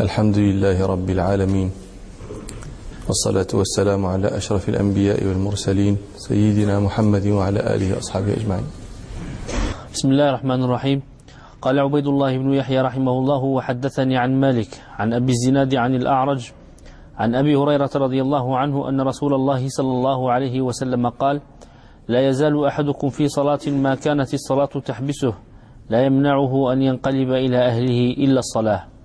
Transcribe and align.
الحمد 0.00 0.38
لله 0.38 0.86
رب 0.86 1.10
العالمين 1.10 1.70
والصلاة 3.08 3.48
والسلام 3.54 4.06
على 4.06 4.28
أشرف 4.28 4.68
الأنبياء 4.68 5.24
والمرسلين 5.24 5.96
سيدنا 6.16 6.80
محمد 6.80 7.26
وعلى 7.26 7.60
آله 7.74 7.94
وأصحابه 7.94 8.32
أجمعين. 8.36 8.66
بسم 9.94 10.08
الله 10.12 10.28
الرحمن 10.28 10.60
الرحيم. 10.62 11.02
قال 11.62 11.78
عبيد 11.78 12.06
الله 12.06 12.38
بن 12.38 12.52
يحيى 12.52 12.80
رحمه 12.80 13.12
الله 13.12 13.42
وحدثني 13.44 14.16
عن 14.16 14.40
مالك 14.40 14.68
عن 14.98 15.12
أبي 15.12 15.32
الزناد 15.32 15.74
عن 15.74 15.94
الأعرج 15.94 16.52
عن 17.16 17.34
أبي 17.34 17.56
هريرة 17.56 17.90
رضي 17.96 18.20
الله 18.22 18.58
عنه 18.58 18.88
أن 18.88 19.00
رسول 19.00 19.34
الله 19.34 19.68
صلى 19.68 19.92
الله 19.92 20.32
عليه 20.32 20.60
وسلم 20.60 21.08
قال 21.08 21.40
لا 22.08 22.28
يزال 22.28 22.66
أحدكم 22.66 23.08
في 23.08 23.28
صلاة 23.28 23.64
ما 23.66 23.94
كانت 23.94 24.34
الصلاة 24.34 24.72
تحبسه 24.84 25.34
لا 25.90 26.04
يمنعه 26.04 26.72
أن 26.72 26.82
ينقلب 26.82 27.30
إلى 27.32 27.58
أهله 27.58 28.00
إلا 28.24 28.38
الصلاة. 28.38 28.95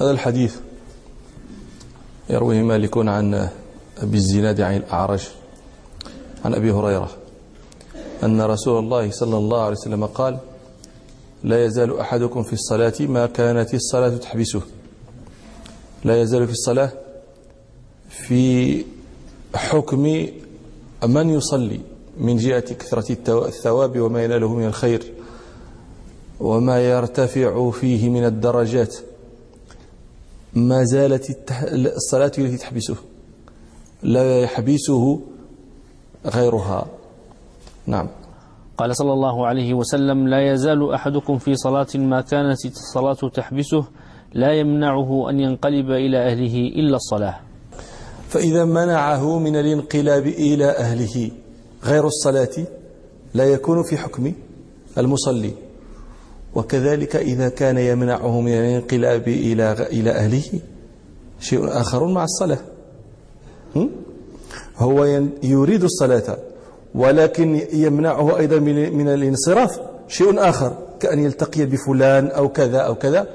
هذا 0.00 0.10
الحديث 0.10 0.56
يرويه 2.30 2.62
مالك 2.62 2.98
عن 2.98 3.48
أبي 4.02 4.16
الزناد 4.16 4.60
عن 4.60 4.76
الأعرج 4.76 5.28
عن 6.44 6.54
أبي 6.54 6.70
هريرة 6.72 7.10
أن 8.24 8.40
رسول 8.40 8.78
الله 8.78 9.10
صلى 9.10 9.36
الله 9.36 9.60
عليه 9.60 9.76
وسلم 9.76 10.06
قال 10.06 10.38
لا 11.44 11.64
يزال 11.64 11.98
أحدكم 12.00 12.42
في 12.42 12.52
الصلاة 12.52 12.92
ما 13.00 13.26
كانت 13.26 13.74
الصلاة 13.74 14.16
تحبسه. 14.16 14.62
لا 16.04 16.22
يزال 16.22 16.46
في 16.46 16.52
الصلاة 16.52 16.92
في 18.08 18.84
حكم 19.54 20.28
من 21.04 21.30
يصلي 21.30 21.80
من 22.18 22.36
جهة 22.36 22.74
كثرة 22.74 23.12
الثواب 23.46 24.00
وما 24.00 24.24
يناله 24.24 24.54
من 24.54 24.66
الخير 24.66 25.12
وما 26.40 26.90
يرتفع 26.90 27.70
فيه 27.70 28.08
من 28.08 28.24
الدرجات. 28.24 28.96
ما 30.54 30.84
زالت 30.84 31.52
الصلاة 31.96 32.32
التي 32.38 32.56
تحبسه 32.56 32.96
لا 34.02 34.40
يحبسه 34.40 35.20
غيرها. 36.26 36.86
نعم. 37.86 38.08
قال 38.78 38.96
صلى 38.96 39.12
الله 39.12 39.46
عليه 39.46 39.74
وسلم 39.74 40.28
لا 40.28 40.52
يزال 40.52 40.92
أحدكم 40.94 41.38
في 41.38 41.54
صلاة 41.54 41.86
ما 41.94 42.20
كانت 42.20 42.66
الصلاة 42.66 43.30
تحبسه 43.34 43.84
لا 44.34 44.52
يمنعه 44.52 45.30
أن 45.30 45.40
ينقلب 45.40 45.90
إلى 45.90 46.18
أهله 46.18 46.58
إلا 46.58 46.96
الصلاة. 46.96 47.40
فإذا 48.28 48.64
منعه 48.64 49.38
من 49.38 49.56
الانقلاب 49.56 50.26
إلى 50.26 50.70
أهله 50.70 51.30
غير 51.84 52.06
الصلاة 52.06 52.66
لا 53.34 53.44
يكون 53.44 53.82
في 53.82 53.96
حكم 53.96 54.32
المصلي. 54.98 55.63
وكذلك 56.54 57.16
إذا 57.16 57.48
كان 57.48 57.78
يمنعه 57.78 58.40
من 58.40 58.52
الانقلاب 58.52 59.28
إلى 59.28 59.72
إلى 59.72 60.10
أهله 60.10 60.42
شيء 61.40 61.68
آخر 61.68 62.06
مع 62.06 62.24
الصلاة. 62.24 62.58
هو 64.76 65.04
يريد 65.42 65.84
الصلاة 65.84 66.36
ولكن 66.94 67.60
يمنعه 67.72 68.38
أيضا 68.38 68.58
من 68.58 69.08
الانصراف 69.08 69.80
شيء 70.08 70.48
آخر 70.48 70.76
كأن 71.00 71.18
يلتقي 71.18 71.64
بفلان 71.64 72.26
أو 72.26 72.48
كذا 72.48 72.78
أو 72.78 72.94
كذا. 72.94 73.26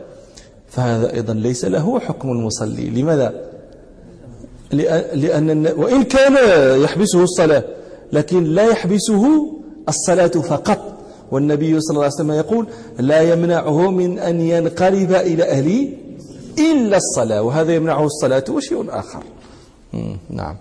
فهذا 0.70 1.14
أيضا 1.14 1.34
ليس 1.34 1.66
له 1.66 2.00
حكم 2.00 2.30
المصلي. 2.30 2.90
لماذا؟ 2.90 3.50
لأن 5.14 5.68
وإن 5.78 6.04
كان 6.04 6.34
يحبسه 6.82 7.24
الصلاة 7.24 7.64
لكن 8.14 8.44
لا 8.44 8.64
يحبسه 8.64 9.26
الصلاة 9.90 10.28
فقط. 10.28 10.99
والنبي 11.32 11.80
صلى 11.80 11.96
الله 11.96 12.04
عليه 12.04 12.14
وسلم 12.14 12.32
يقول 12.32 12.68
لا 13.00 13.22
يمنعه 13.34 13.92
من 13.92 14.20
أن 14.20 14.42
ينقلب 14.42 15.12
إلى 15.12 15.44
أهله 15.44 15.90
إلا 16.60 16.98
الصلاة. 16.98 17.42
وهذا 17.42 17.76
يمنعه 17.76 18.06
الصلاة 18.06 18.44
وشيء 18.50 18.86
آخر. 18.90 19.24
نعم. 20.30 20.56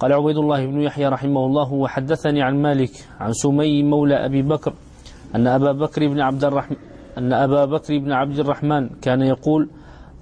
قال 0.00 0.12
عبيد 0.12 0.36
الله 0.36 0.66
بن 0.66 0.80
يحيى 0.80 1.08
رحمه 1.08 1.46
الله 1.46 1.72
وحدثني 1.72 2.42
عن 2.42 2.62
مالك 2.62 2.90
عن 3.20 3.32
سمي 3.32 3.82
مولى 3.82 4.26
أبي 4.26 4.42
بكر 4.42 4.72
أن 5.34 5.46
أبا 5.46 5.72
بكر 5.72 6.08
بن 6.08 6.20
عبد 6.20 6.44
الرحمن 6.44 6.76
أن 7.18 7.32
أبا 7.32 7.64
بكر 7.64 7.98
بن 7.98 8.12
عبد 8.12 8.38
الرحمن 8.38 8.88
كان 8.88 9.22
يقول 9.22 9.68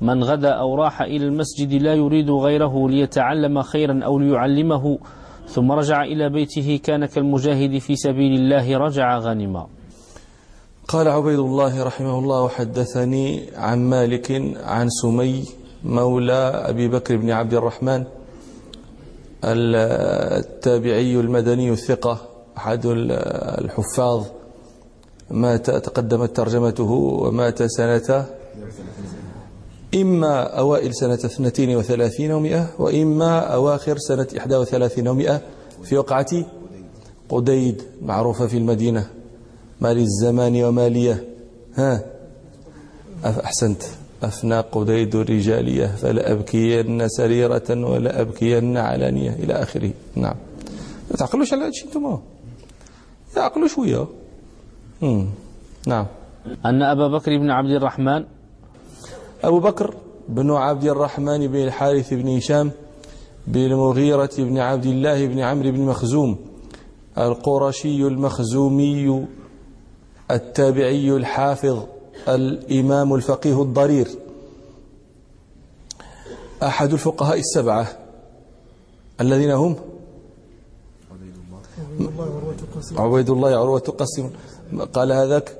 من 0.01 0.25
غدا 0.25 0.49
أو 0.49 0.75
راح 0.75 1.03
إلى 1.03 1.25
المسجد 1.27 1.83
لا 1.83 1.95
يريد 1.95 2.31
غيره 2.31 2.89
ليتعلم 2.89 3.63
خيرا 3.63 4.01
أو 4.05 4.19
ليعلمه 4.19 4.99
ثم 5.47 5.73
رجع 5.73 6.03
إلى 6.03 6.29
بيته 6.29 6.81
كان 6.85 7.07
كالمجاهد 7.07 7.79
في 7.79 7.97
سبيل 7.97 8.41
الله 8.41 8.79
رجع 8.79 9.19
غانما. 9.19 9.67
قال 10.91 11.09
عبيد 11.09 11.39
الله 11.39 11.83
رحمه 11.83 12.19
الله 12.19 12.43
وحدثني 12.43 13.43
عن 13.57 13.91
مالك 13.91 14.43
عن 14.65 14.89
سمي 14.91 15.45
مولى 15.85 16.53
أبي 16.67 16.89
بكر 16.89 17.17
بن 17.17 17.31
عبد 17.31 17.55
الرحمن 17.55 18.05
التابعي 19.45 21.21
المدني 21.21 21.71
الثقة 21.71 22.19
أحد 22.57 22.87
الحفاظ. 23.61 24.25
مات 25.31 25.71
تقدمت 25.71 26.37
ترجمته 26.37 26.91
ومات 27.23 27.63
سنة 27.63 28.27
إما 29.95 30.43
أوائل 30.59 30.95
سنة 30.95 31.15
32 31.15 32.33
ومئة 32.33 32.67
وإما 32.79 33.39
أواخر 33.39 33.99
سنة 33.99 34.27
31 34.35 35.09
ومئة 35.09 35.41
في 35.83 35.99
وقعة 35.99 36.47
قديد 37.29 37.83
معروفة 38.03 38.47
في 38.47 38.57
المدينة. 38.57 39.20
مال 39.81 39.99
الزمان 39.99 40.65
ومالية 40.65 41.25
ها؟ 41.75 42.05
أحسنت. 43.25 43.83
أفنى 44.23 44.61
قديد 44.61 45.15
الرجالية 45.15 45.87
فلا 45.87 46.33
أبكين 46.33 47.09
سريرة 47.09 47.69
ولا 47.71 48.21
أبكين 48.21 48.77
علانية. 48.77 49.31
إلى 49.31 49.53
آخره. 49.53 49.91
نعم. 50.17 50.35
ما 51.11 51.17
تعقلوش 51.17 51.53
على 51.53 51.65
هادشي 51.65 51.85
أنتم 51.85 52.19
يعقلوا 53.37 53.69
شوية 53.69 54.07
نعم. 55.87 56.07
أن 56.67 56.83
أبا 56.83 57.09
بكر 57.09 57.39
بن 57.39 57.51
عبد 57.51 57.71
الرحمن 57.71 58.25
أبو 59.45 59.61
بكر 59.61 59.95
بن 60.29 60.51
عبد 60.51 60.85
الرحمن 60.85 61.47
بن 61.47 61.57
الحارث 61.57 62.15
بن 62.15 62.37
هشام 62.37 62.71
بن 63.47 63.61
المغيرة 63.61 64.31
بن 64.39 64.59
عبد 64.59 64.87
الله 64.87 65.27
بن 65.27 65.39
عمرو 65.39 65.71
بن 65.71 65.81
مخزوم. 65.81 66.37
القرشي 67.19 68.07
المخزومي 68.07 69.27
التابعي 70.31 71.17
الحافظ 71.17 71.79
الإمام 72.29 73.15
الفقيه 73.15 73.63
الضرير. 73.63 74.09
أحد 76.63 76.93
الفقهاء 76.93 77.39
السبعة 77.39 77.87
الذين 79.21 79.51
هم 79.51 79.77
عبيد 82.97 83.31
الله 83.31 83.49
عروة 83.49 83.95
قاسم. 83.99 84.31
قال 84.93 85.13
هذاك 85.13 85.57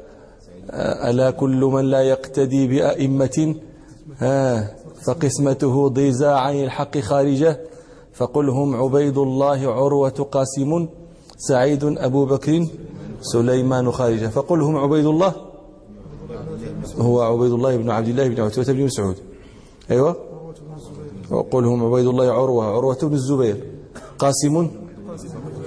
ألا 1.09 1.31
كل 1.31 1.61
من 1.65 1.85
لا 1.85 2.03
يقتدي 2.03 2.67
بأئمة؟ 2.67 3.55
فقسمته 5.03 5.89
ضيزى 5.89 6.27
عن 6.27 6.55
الحق 6.65 6.99
خارجة. 6.99 7.61
فقل 8.15 8.49
هم 8.49 8.77
عبيد 8.77 9.19
الله 9.19 9.73
عروة 9.73 10.29
قاسم 10.33 10.89
سعيد 11.37 11.85
أبو 11.85 12.25
بكر 12.25 12.67
سليمان 13.21 13.93
خارجة 13.93 14.27
فقل 14.27 14.61
هم 14.61 14.77
عبيد 14.77 15.07
الله 15.07 15.35
هو 16.99 17.21
عبيد 17.21 17.53
الله 17.53 17.77
بن 17.77 17.91
عبد 17.91 18.09
الله 18.09 18.29
بن 18.29 18.43
عتبة 18.43 18.73
بن 18.73 18.85
مسعود. 18.85 19.17
أيوة. 19.91 20.17
وقل 21.31 21.65
هم 21.65 21.85
عبيد 21.85 22.07
الله 22.07 22.33
عروة 22.33 22.65
عروة 22.65 22.99
بن 23.03 23.15
الزبير. 23.15 23.65
قاسم. 24.19 24.71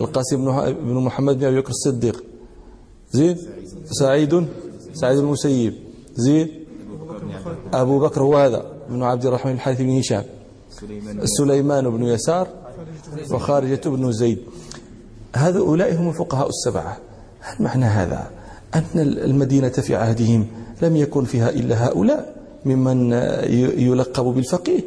القاسم 0.01 0.45
بن 0.71 0.95
محمد 0.95 1.39
بن 1.39 1.45
أبي 1.45 1.61
بكر 1.61 1.69
الصديق. 1.69 2.23
زين 3.11 3.37
سعيد. 3.85 4.47
سعيد 4.93 5.19
المسيب. 5.19 5.73
زين 6.15 6.65
أبو 7.73 7.99
بكر 7.99 8.21
هو 8.21 8.37
هذا 8.37 8.65
بن 8.89 9.03
عبد 9.03 9.25
الرحمن 9.25 9.51
الحارث 9.51 9.81
بن 9.81 9.99
هشام. 9.99 10.23
سليمان 11.25 11.89
بن 11.89 12.03
يسار. 12.03 12.47
وخارجة 13.31 13.89
بن 13.89 14.11
زيد. 14.11 14.39
هؤلاء 15.35 15.95
هم 15.95 16.09
الفقهاء 16.09 16.49
السبعة. 16.49 16.97
هل 17.43 17.55
معنى 17.59 17.85
هذا 17.85 18.27
أن 18.75 18.83
المدينة 18.95 19.69
في 19.69 19.95
عهدهم 19.95 20.47
لم 20.81 20.95
يكن 20.95 21.23
فيها 21.23 21.49
إلا 21.49 21.87
هؤلاء 21.87 22.35
ممن 22.65 23.13
يلقب 23.77 24.23
بالفقيه؟ 24.25 24.81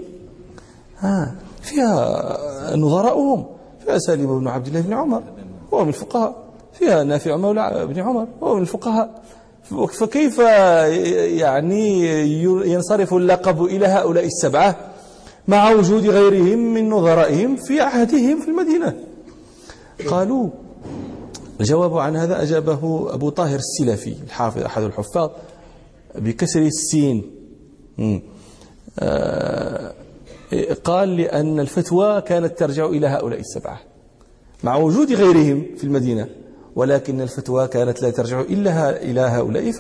ها 0.98 1.34
فيها 1.62 2.76
نظراؤهم 2.76 3.46
فيها 3.84 3.98
سالم 3.98 4.40
بن 4.40 4.48
عبد 4.48 4.66
الله 4.66 4.80
بن 4.80 4.92
عمر 4.92 5.22
هو 5.72 5.82
من 5.82 5.88
الفقهاء. 5.88 6.46
فيها 6.72 7.04
نافع 7.04 7.36
مولى 7.36 7.86
بن 7.88 8.00
عمر 8.00 8.26
هو 8.42 8.54
من 8.54 8.62
الفقهاء. 8.62 9.22
فكيف 9.88 10.38
يعني 11.38 12.08
ينصرف 12.72 13.14
اللقب 13.14 13.64
إلى 13.64 13.86
هؤلاء 13.86 14.24
السبعة 14.24 14.76
مع 15.48 15.70
وجود 15.70 16.06
غيرهم 16.06 16.74
من 16.74 16.90
نظرائهم 16.90 17.56
في 17.56 17.80
عهدهم 17.80 18.40
في 18.40 18.48
المدينة؟ 18.48 18.94
قالوا 20.08 20.48
الجواب 21.60 21.98
عن 21.98 22.16
هذا 22.16 22.42
أجابه 22.42 23.14
أبو 23.14 23.30
طاهر 23.30 23.58
السلفي 23.58 24.16
الحافظ 24.26 24.62
أحد 24.62 24.82
الحفاظ 24.82 25.30
بكسر 26.14 26.62
السين. 26.62 27.30
آه، 28.98 29.94
قال 30.84 31.16
لأن 31.16 31.60
الفتوى 31.60 32.20
كانت 32.20 32.58
ترجع 32.58 32.86
إلى 32.86 33.06
هؤلاء 33.06 33.40
السبعة 33.40 33.80
مع 34.64 34.76
وجود 34.76 35.12
غيرهم 35.12 35.66
في 35.76 35.84
المدينة 35.84 36.28
ولكن 36.76 37.20
الفتوى 37.20 37.68
كانت 37.68 38.02
لا 38.02 38.10
ترجع 38.10 38.40
إلا 38.40 39.02
إلى 39.02 39.20
هؤلاء 39.20 39.72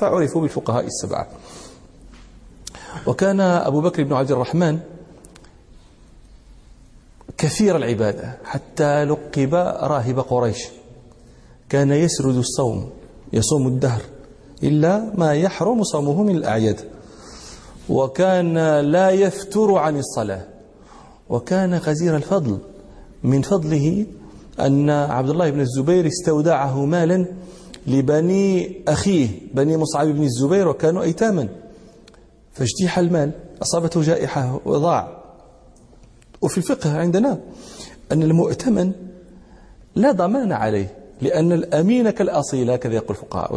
فعرفوا 0.00 0.40
بالفقهاء 0.40 0.86
السبعة. 0.86 1.28
وكان 3.06 3.40
أبو 3.40 3.80
بكر 3.80 4.04
بن 4.04 4.12
عبد 4.12 4.30
الرحمن 4.30 4.78
كثير 7.38 7.76
العبادة 7.76 8.38
حتى 8.44 9.04
لقب 9.04 9.54
راهب 9.54 10.20
قريش. 10.20 10.68
كان 11.70 11.90
يسرد 11.90 12.36
الصوم 12.36 12.90
يصوم 13.32 13.66
الدهر 13.66 14.00
إلا 14.62 15.12
ما 15.14 15.34
يحرم 15.34 15.82
صومه 15.82 16.22
من 16.22 16.36
الأعياد. 16.36 16.80
وكان 17.88 18.80
لا 18.80 19.10
يفتر 19.10 19.74
عن 19.74 19.98
الصلاة. 19.98 20.42
وكان 21.28 21.74
غزير 21.74 22.16
الفضل 22.16 22.58
من 23.24 23.42
فضله 23.42 24.06
أن 24.60 24.90
عبد 24.90 25.30
الله 25.30 25.50
بن 25.50 25.60
الزبير 25.60 26.06
استودعه 26.06 26.84
مالا 26.84 27.26
لبني 27.86 28.76
أخيه 28.88 29.28
بني 29.54 29.76
مصعب 29.76 30.06
بن 30.06 30.22
الزبير 30.22 30.68
وكانوا 30.68 31.02
أيتاما. 31.02 31.48
فاجتيح 32.52 32.98
المال 32.98 33.30
أصابته 33.62 34.02
جائحة 34.02 34.60
وضاع. 34.64 35.22
وفي 36.42 36.58
الفقه 36.58 36.98
عندنا 36.98 37.40
أن 38.12 38.22
المؤتمن 38.22 38.92
لا 39.94 40.12
ضمان 40.12 40.52
عليه. 40.52 40.99
لأن 41.22 41.52
الأمين 41.52 42.10
كالأصيل 42.10 42.70
هكذا 42.70 42.94
يقول 42.94 43.10
الفقهاء. 43.10 43.56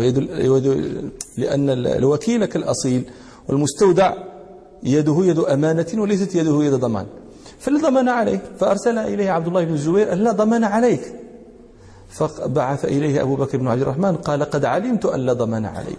لأن 1.38 1.70
الوكيل 1.88 2.46
كالأصيل 2.46 3.04
والمستودع 3.50 4.14
يده 4.84 5.18
يد 5.20 5.40
أمانة 5.40 5.86
وليست 5.94 6.36
يده 6.36 6.64
يد 6.64 6.74
ضمان. 6.74 7.06
فلا 7.60 7.90
ضمان 7.90 8.10
عليه. 8.10 8.40
فأرسل 8.60 8.98
إليه 8.98 9.32
عبد 9.32 9.48
الله 9.48 9.64
بن 9.64 9.74
الزبير 9.74 10.14
لا 10.14 10.32
ضمان 10.32 10.64
عليك. 10.64 11.14
فبعث 12.10 12.86
إليه 12.86 13.22
أبو 13.22 13.36
بكر 13.36 13.58
بن 13.58 13.68
عبد 13.68 13.82
الرحمن 13.82 14.16
قال 14.16 14.44
قد 14.44 14.66
علمت 14.66 15.06
أن 15.06 15.20
لا 15.20 15.34
ضمان 15.34 15.66
علي 15.66 15.96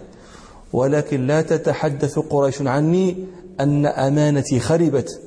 ولكن 0.73 1.27
لا 1.27 1.41
تتحدث 1.41 2.19
قريش 2.19 2.61
عني 2.61 3.25
أن 3.59 3.85
أمانتي 3.85 4.59
خربت. 4.59 5.21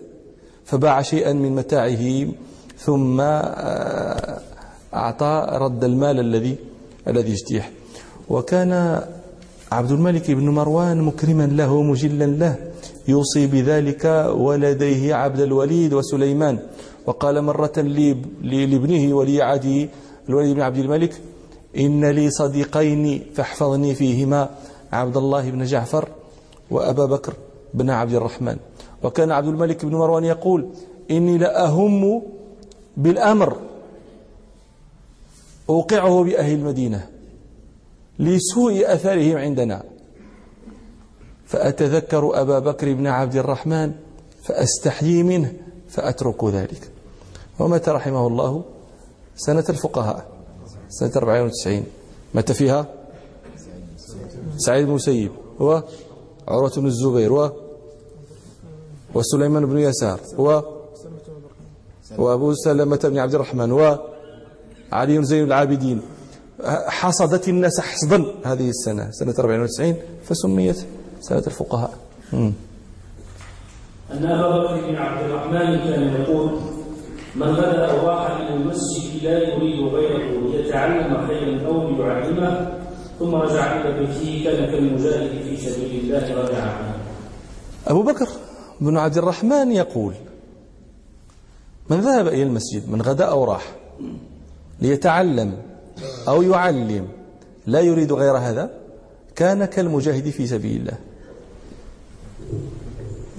فباع 0.64 1.02
شيئا 1.02 1.32
من 1.32 1.54
متاعه 1.54 2.26
ثم 2.78 3.20
آه، 3.20 4.37
أعطى 4.98 5.46
رد 5.52 5.84
المال 5.84 6.20
الذي 6.20 6.54
الذي 7.08 7.32
اجتيح. 7.32 7.70
وكان 8.28 8.72
عبد 9.72 9.90
الملك 9.90 10.30
بن 10.30 10.48
مروان 10.48 11.00
مكرما 11.00 11.46
له 11.46 11.82
مجلا 11.82 12.24
له 12.24 12.54
يوصي 13.08 13.46
بذلك 13.46 14.04
ولديه 14.36 15.14
عبد 15.14 15.40
الوليد 15.40 15.94
وسليمان. 15.94 16.58
وقال 17.06 17.42
مرة 17.42 17.76
لابنه 18.42 19.14
ولي 19.14 19.42
عهده 19.42 19.88
الوليد 20.28 20.54
بن 20.54 20.60
عبد 20.60 20.78
الملك 20.78 21.12
إن 21.78 22.04
لي 22.04 22.30
صديقين 22.30 23.22
فاحفظني 23.34 23.94
فيهما 23.94 24.48
عبد 24.92 25.16
الله 25.16 25.50
بن 25.50 25.64
جعفر 25.64 26.08
وأبا 26.70 27.06
بكر 27.06 27.34
بن 27.74 27.90
عبد 27.90 28.14
الرحمن. 28.14 28.56
وكان 29.02 29.30
عبد 29.30 29.48
الملك 29.48 29.84
بن 29.84 29.94
مروان 29.94 30.24
يقول 30.24 30.68
إني 31.10 31.38
لأهم 31.38 32.22
بالأمر. 32.96 33.67
أوقعه 35.70 36.24
بأهل 36.24 36.54
المدينة 36.54 37.08
لسوء 38.18 38.94
أثرهم 38.94 39.36
عندنا. 39.36 39.82
فأتذكر 41.46 42.40
أبا 42.40 42.58
بكر 42.58 42.94
بن 42.94 43.06
عبد 43.06 43.36
الرحمن 43.36 43.92
فأستحيي 44.42 45.22
منه 45.22 45.52
فأترك 45.88 46.44
ذلك. 46.44 46.90
ومتى 47.58 47.90
رحمه 47.90 48.26
الله 48.26 48.64
سنة 49.36 49.64
الفقهاء 49.68 50.26
سنة 50.88 51.12
94 51.16 51.84
متى 52.34 52.54
فيها 52.54 52.86
سعيد 54.56 54.86
بن 54.86 54.92
مسيب 54.92 55.32
هو 55.60 55.84
عروة 56.48 56.72
بن 56.76 56.86
الزبير 56.86 57.32
و 57.32 57.50
وسليمان 59.14 59.66
بن 59.66 59.78
يسار 59.78 60.20
و 60.38 60.60
وأبو 62.18 62.54
سلمة 62.54 63.00
بن 63.04 63.18
عبد 63.18 63.34
الرحمن 63.34 63.72
وعلي 64.92 65.24
زين 65.24 65.44
العابدين. 65.44 66.00
حصدت 66.86 67.48
الناس 67.48 67.80
حصدا. 67.80 68.24
هذه 68.44 68.68
السنة 68.68 69.10
سنة 69.10 69.34
94 69.38 69.96
فسميت 70.24 70.86
سنة 71.20 71.42
الفقهاء. 71.46 71.94
أن 72.32 72.54
أبا 74.12 74.48
بكر 74.58 74.90
بن 74.90 74.96
عبد 74.96 75.30
الرحمن 75.30 75.78
كان 75.78 76.22
يقول 76.22 76.60
من 77.36 77.46
غدا 77.46 77.86
أو 77.86 78.08
راح 78.08 78.30
إلى 78.36 78.54
المسجد 78.54 79.22
لا 79.22 79.38
يريد 79.38 79.94
غيره 79.94 80.50
ليتعلم 80.50 81.26
خيرا 81.26 81.66
أو 81.66 81.90
ليعلمه 81.90 82.78
ثم 83.18 83.34
رجع 83.34 83.80
إلى 83.80 84.00
بيته 84.00 84.44
كان 84.44 84.70
كالمجاهد 84.70 85.42
في 85.42 85.56
سبيل 85.56 86.00
الله 86.00 86.42
رجع 86.42 86.62
عنه. 86.62 86.94
أبو 87.86 88.02
بكر 88.02 88.28
بن 88.80 88.96
عبد 88.96 89.18
الرحمن 89.18 89.72
يقول 89.72 90.14
من 91.90 92.00
ذهب 92.00 92.26
إلى 92.26 92.42
المسجد 92.42 92.90
من 92.90 93.02
غدأ 93.02 93.24
أو 93.24 93.44
راح؟ 93.44 93.72
ليتعلم 94.80 95.54
أو 96.28 96.42
يعلم. 96.42 97.08
لا 97.66 97.80
يريد 97.80 98.12
غير 98.12 98.36
هذا. 98.36 98.70
كان 99.36 99.64
كالمجاهد 99.64 100.30
في 100.30 100.46
سبيل 100.46 100.80
الله. 100.80 100.98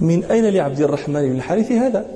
من 0.00 0.24
أين 0.24 0.44
لعبد 0.44 0.80
الرحمن 0.80 1.22
بن 1.22 1.36
الحارث 1.36 1.72
هذا؟ 1.72 2.06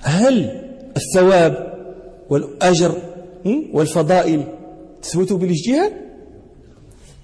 هل 0.00 0.62
الثواب 0.96 1.74
والأجر 2.30 2.94
والفضائل 3.72 4.44
تثبت 5.02 5.32
بالاجتهاد؟ 5.32 5.92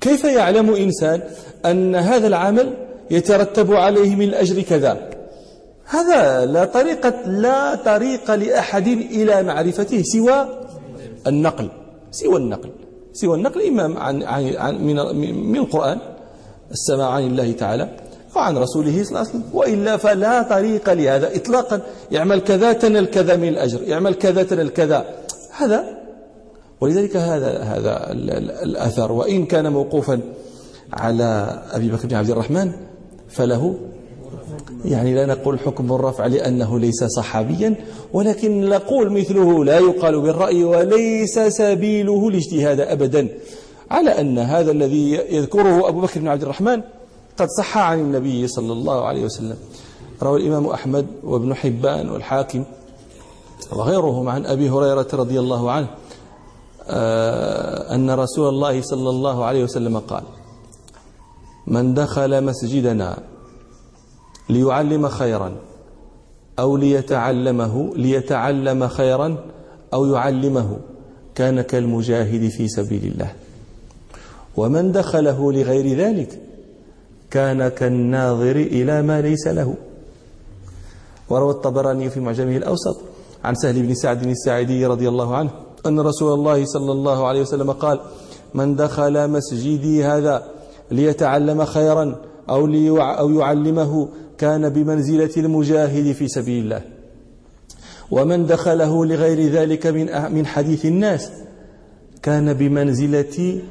كيف 0.01 0.25
يعلم 0.25 0.75
إنسان 0.75 1.23
أن 1.67 1.95
هذا 1.95 2.27
العمل 2.27 2.77
يترتب 3.11 3.73
عليه 3.73 4.17
من 4.17 4.25
الأجر 4.25 4.63
كذا؟ 4.63 5.12
هذا 5.85 6.47
لا 6.47 6.65
طريقة 6.65 7.15
لا 7.27 7.75
طريق 7.75 8.35
لأحد 8.35 8.87
إلى 8.87 9.43
معرفته 9.43 10.03
سوى 10.03 10.49
النقل 11.27 11.69
سوى 12.11 12.37
النقل 12.37 12.71
سوى 13.13 13.37
النقل 13.37 13.67
إما 13.67 14.01
عن, 14.01 14.23
عن, 14.23 14.57
عن 14.57 14.75
من, 14.85 14.97
من 15.53 15.57
القرآن 15.57 15.99
السماع 16.71 17.11
عن 17.11 17.23
الله 17.23 17.53
تعالى 17.53 17.89
وعن 18.37 18.57
رسوله 18.59 19.05
صلى 19.05 19.09
الله 19.09 19.19
عليه 19.19 19.29
وسلم 19.29 19.45
وإلا 19.53 19.97
فلا 19.97 20.43
طريق 20.43 20.93
لهذا 20.93 21.37
إطلاقا. 21.37 21.81
يعمل 22.11 22.41
كذا 22.41 22.73
تنل 22.73 23.07
كذا 23.07 23.37
من 23.37 23.49
الأجر 23.49 23.83
يعمل 23.83 24.15
كذا 24.15 24.43
تنل 24.43 24.69
كذا 24.69 25.05
هذا 25.57 25.85
ولذلك 26.81 27.17
هذا 27.17 27.59
هذا 27.63 28.13
الأثر. 28.63 29.13
وإن 29.13 29.47
كان 29.47 29.73
موقوفا 29.73 30.21
على 30.93 31.63
أبي 31.73 31.91
بكر 31.91 32.09
بن 32.09 32.17
عبد 32.17 32.31
الرحمن 32.31 32.73
فله 33.29 33.75
يعني 34.85 35.15
لا 35.15 35.27
نقول 35.27 35.59
حكم 35.59 35.93
الرفع 35.93 36.27
لأنه 36.27 36.79
ليس 36.79 37.05
صحابيا 37.05 37.75
ولكن 38.13 38.69
نقول 38.69 39.13
مثله 39.13 39.65
لا 39.65 39.79
يقال 39.79 40.21
بالرأي 40.21 40.65
وليس 40.65 41.39
سبيله 41.39 42.29
الاجتهاد 42.29 42.81
أبدا. 42.81 43.29
على 43.91 44.11
أن 44.21 44.39
هذا 44.39 44.71
الذي 44.71 45.13
يذكره 45.13 45.89
أبو 45.89 46.01
بكر 46.01 46.21
بن 46.21 46.29
عبد 46.29 46.43
الرحمن 46.43 46.83
قد 47.39 47.49
صح 47.59 47.79
عن 47.79 48.01
النبي 48.01 48.47
صلى 48.49 48.73
الله 48.73 49.05
عليه 49.05 49.25
وسلم. 49.25 49.57
روى 50.23 50.41
الإمام 50.41 50.67
أحمد 50.67 51.07
وابن 51.25 51.55
حبان 51.55 52.09
والحاكم 52.11 52.65
وغيرهم 53.73 54.29
عن 54.29 54.47
أبي 54.47 54.71
هريرة 54.71 55.09
رضي 55.15 55.41
الله 55.41 55.71
عنه 55.71 55.87
آه، 56.89 57.95
أن 57.95 58.11
رسول 58.11 58.49
الله 58.49 58.83
صلى 58.83 59.11
الله 59.11 59.45
عليه 59.45 59.65
وسلم 59.65 59.99
قال 59.99 60.23
من 61.67 61.95
دخل 61.95 62.45
مسجدنا 62.45 63.19
ليعلم 64.49 65.09
خيرا 65.09 65.53
أو 66.59 66.77
ليتعلمه 66.77 67.93
ليتعلم 67.97 68.89
خيرا 68.89 69.37
أو 69.95 70.07
يعلمه. 70.07 70.77
كان 71.35 71.61
كالمجاهد 71.61 72.49
في 72.49 72.69
سبيل 72.69 73.05
الله. 73.05 73.33
ومن 74.57 74.93
دخله 74.93 75.53
لغير 75.53 75.99
ذلك 75.99 76.41
كان 77.31 77.69
كالناظر 77.69 78.57
إلى 78.57 79.03
ما 79.03 79.21
ليس 79.21 79.47
له. 79.47 79.75
وروى 81.31 81.51
الطبراني 81.51 82.11
في 82.11 82.21
معجمه 82.21 82.57
الأوسط 82.57 83.01
عن 83.45 83.55
سهل 83.55 83.83
بن 83.83 83.95
سعد 83.95 84.27
الساعدي 84.27 84.87
رضي 84.87 85.09
الله 85.09 85.37
عنه 85.37 85.51
أن 85.87 86.01
رسول 86.01 86.35
الله 86.35 86.65
صلى 86.65 86.93
الله 86.93 87.27
عليه 87.27 87.41
وسلم 87.41 87.71
قال 87.73 88.01
من 88.55 88.77
دخل 88.77 89.31
مسجدي 89.31 90.05
هذا 90.05 90.47
ليتعلم 90.91 91.65
خيرا 91.65 92.17
أو, 92.51 92.67
أو 93.01 93.31
يعلمه 93.31 94.09
كان 94.43 94.69
بمنزلة 94.69 95.31
المجاهد 95.37 96.13
في 96.13 96.29
سبيل 96.29 96.65
الله. 96.65 96.83
ومن 98.11 98.47
دخله 98.47 99.07
لغير 99.07 99.53
ذلك 99.53 99.87
من 99.87 100.35
من 100.35 100.47
حديث 100.47 100.87
الناس 100.87 101.31
كان 102.23 102.53
بمنزلة 102.53 103.63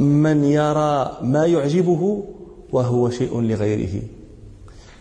من 0.00 0.44
يرى 0.44 1.18
ما 1.22 1.46
يعجبه 1.46 2.24
وهو 2.72 3.10
شيء 3.10 3.40
لغيره. 3.40 4.02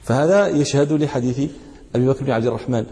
فهذا 0.03 0.47
يشهد 0.47 0.93
لحديث 0.93 1.51
أبي 1.95 2.07
بكر 2.07 2.25
بن 2.25 2.31
عبد 2.31 2.45
الرحمن. 2.45 2.85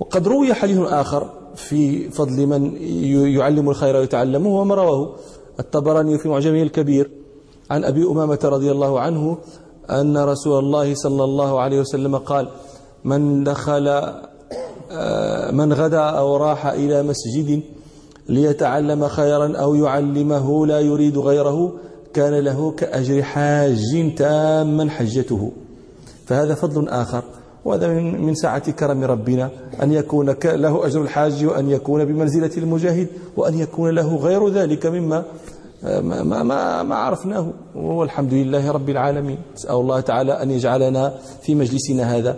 وقد 0.00 0.28
روي 0.28 0.54
حديث 0.54 0.78
آخر 0.78 1.30
في 1.56 2.10
فضل 2.10 2.46
من 2.46 2.76
يعلم 3.36 3.70
الخير 3.70 3.96
ويتعلمه 3.96 4.48
وما 4.48 4.74
رواه. 4.74 5.16
الطبراني 5.60 6.18
في 6.18 6.28
معجمه 6.28 6.62
الكبير 6.62 7.10
عن 7.70 7.84
أبي 7.84 8.04
أمامة 8.04 8.40
رضي 8.44 8.70
الله 8.70 9.00
عنه 9.00 9.38
أن 9.90 10.18
رسول 10.18 10.58
الله 10.58 10.94
صلى 10.94 11.24
الله 11.24 11.60
عليه 11.60 11.80
وسلم 11.80 12.16
قال 12.16 12.48
من 13.04 13.44
دخل 13.44 13.88
آه، 14.92 15.50
من 15.50 15.72
غدا 15.72 16.00
أو 16.00 16.36
راح 16.36 16.66
إلى 16.66 17.02
مسجد 17.02 17.62
ليتعلم 18.28 19.08
خيرا 19.08 19.56
أو 19.56 19.74
يعلمه 19.74 20.66
لا 20.66 20.80
يريد 20.80 21.18
غيره 21.18 21.72
كان 22.14 22.34
له 22.34 22.70
كأجر 22.70 23.22
حاج 23.22 24.14
تاما 24.16 24.90
حجته. 24.90 25.52
فهذا 26.26 26.54
فضل 26.54 26.88
آخر 26.88 27.22
وهذا 27.64 27.88
من 27.98 28.34
سعة 28.34 28.70
كرم 28.70 29.04
ربنا 29.04 29.50
أن 29.82 29.92
يكون 29.92 30.34
له 30.44 30.86
أجر 30.86 31.02
الحاج 31.02 31.44
وأن 31.44 31.70
يكون 31.70 32.04
بمنزلة 32.04 32.50
المجاهد 32.56 33.06
وأن 33.36 33.58
يكون 33.58 33.90
له 33.90 34.16
غير 34.16 34.48
ذلك 34.48 34.86
مما 34.86 35.24
ما, 35.82 36.42
ما, 36.42 36.82
ما 36.82 36.94
عرفناه. 36.94 37.52
والحمد 37.74 38.34
لله 38.34 38.70
رب 38.70 38.88
العالمين. 38.88 39.38
نسأل 39.54 39.74
الله 39.74 40.00
تعالى 40.00 40.42
أن 40.42 40.50
يجعلنا 40.50 41.14
في 41.42 41.54
مجلسنا 41.54 42.16
هذا. 42.16 42.36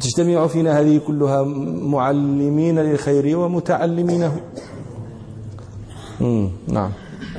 تجتمع 0.00 0.46
فينا 0.46 0.80
هذه 0.80 0.98
كلها 1.06 1.42
معلمين 1.82 2.78
للخير 2.78 3.38
ومتعلمينه 3.38 4.40
نعم. 6.68 6.90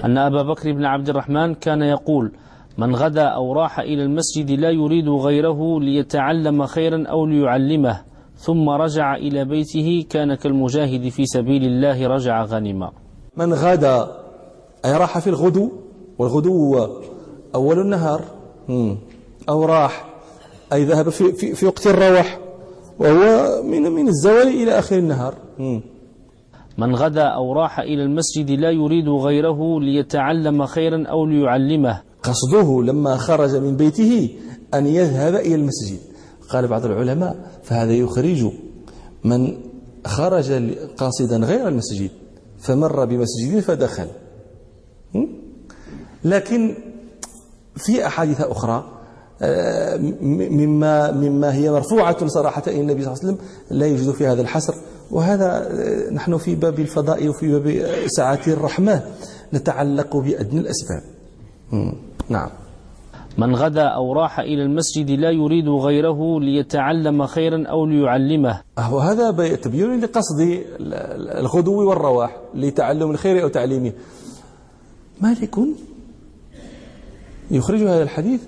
أن 0.05 0.17
أبا 0.17 0.43
بكر 0.43 0.71
بن 0.71 0.85
عبد 0.85 1.09
الرحمن 1.09 1.53
كان 1.53 1.81
يقول 1.81 2.31
من 2.77 2.95
غدا 2.95 3.23
أو 3.23 3.53
راح 3.53 3.79
إلى 3.79 4.03
المسجد 4.03 4.51
لا 4.51 4.69
يريد 4.69 5.09
غيره 5.09 5.79
ليتعلم 5.79 6.65
خيرا 6.65 7.03
أو 7.07 7.25
ليعلمه 7.25 8.01
ثم 8.35 8.69
رجع 8.69 9.15
إلى 9.15 9.45
بيته 9.45 10.05
كان 10.09 10.35
كالمجاهد 10.35 11.09
في 11.09 11.25
سبيل 11.25 11.63
الله 11.63 12.07
رجع 12.07 12.43
غنما 12.43 12.91
من 13.37 13.53
غدا 13.53 14.26
أي 14.85 14.93
راح 14.93 15.19
في 15.19 15.27
الغدو 15.27 15.71
والغدو 16.19 16.87
أول 17.55 17.79
النهار 17.79 18.21
أو 19.49 19.65
راح 19.65 20.05
أي 20.73 20.85
ذهب 20.85 21.09
في, 21.09 21.31
في, 21.31 21.55
في 21.55 21.65
وقت 21.65 21.87
الروح 21.87 22.39
وهو 22.99 23.63
من 23.63 23.81
من 23.81 24.07
الزوال 24.07 24.47
إلى 24.47 24.79
آخر 24.79 24.97
النهار 24.97 25.33
من 26.77 26.95
غدا 26.95 27.23
أو 27.23 27.53
راح 27.53 27.79
إلى 27.79 28.03
المسجد 28.03 28.51
لا 28.51 28.71
يريد 28.71 29.09
غيره 29.09 29.79
ليتعلم 29.79 30.65
خيرا 30.65 31.03
أو 31.07 31.25
ليعلمه. 31.25 32.01
قصده 32.23 32.83
لما 32.83 33.17
خرج 33.17 33.55
من 33.55 33.75
بيته 33.75 34.29
أن 34.73 34.87
يذهب 34.87 35.35
إلى 35.35 35.55
المسجد. 35.55 35.97
قال 36.49 36.67
بعض 36.67 36.85
العلماء 36.85 37.35
فهذا 37.63 37.93
يخرج 37.93 38.51
من 39.23 39.57
خرج 40.05 40.51
قاصدا 40.97 41.37
غير 41.37 41.67
المسجد 41.67 42.09
فمر 42.59 43.05
بمسجد 43.05 43.59
فدخل. 43.59 44.07
لكن 46.23 46.75
في 47.75 48.05
أحاديث 48.07 48.41
أخرى 48.41 48.83
آه، 49.41 49.97
مما 50.21 51.11
مما 51.11 51.53
هي 51.53 51.71
مرفوعة 51.71 52.27
صراحة 52.27 52.63
إلى 52.67 52.81
النبي 52.81 53.03
صلى 53.03 53.13
الله 53.13 53.23
عليه 53.23 53.33
وسلم 53.33 53.37
لا 53.71 53.87
يوجد 53.87 54.11
في 54.11 54.27
هذا 54.27 54.41
الحصر. 54.41 54.73
وهذا 55.11 55.67
آه، 55.71 56.13
نحن 56.13 56.37
في 56.37 56.55
باب 56.55 56.79
الفضاء 56.79 57.27
وفي 57.27 57.59
باب 57.59 57.87
ساعات 58.07 58.47
الرحمة 58.47 59.03
نتعلق 59.53 60.17
بأدنى 60.17 60.59
الأسباب. 60.59 61.01
نعم. 62.29 62.49
من 63.37 63.55
غدا 63.55 63.83
أو 63.83 64.13
راح 64.13 64.39
إلى 64.39 64.63
المسجد 64.63 65.11
لا 65.11 65.31
يريد 65.31 65.69
غيره 65.69 66.39
ليتعلم 66.39 67.25
خيرا 67.25 67.67
أو 67.67 67.85
ليعلمه. 67.85 68.61
وهذا 68.91 69.55
تبين 69.55 69.99
لقصد 69.99 70.59
الغدو 71.39 71.89
والرواح 71.89 72.37
لتعلم 72.55 73.11
الخير 73.11 73.43
أو 73.43 73.47
تعليمه. 73.47 73.91
مالك 75.21 75.59
يخرج 77.51 77.81
هذا 77.81 78.03
الحديث 78.03 78.41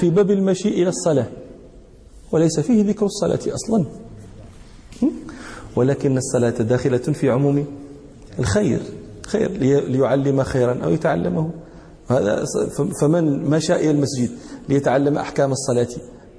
في 0.00 0.10
باب 0.10 0.30
المشي 0.30 0.68
إلى 0.68 0.88
الصلاة 0.88 1.26
وليس 2.32 2.60
فيه 2.60 2.84
ذكر 2.84 3.06
الصلاة 3.06 3.38
أصلا. 3.54 3.84
ولكن 5.76 6.16
الصلاة 6.16 6.50
داخلة 6.50 6.98
في 6.98 7.30
عموم 7.30 7.66
الخير 8.38 8.80
خير 9.26 9.50
ليعلم 9.88 10.42
خيرا 10.42 10.84
أو 10.84 10.90
يتعلمه. 10.90 11.50
هذا 12.08 12.44
فمن 13.00 13.50
مشى 13.50 13.74
إلى 13.74 13.90
المسجد 13.90 14.30
ليتعلم 14.68 15.18
أحكام 15.18 15.52
الصلاة 15.52 15.88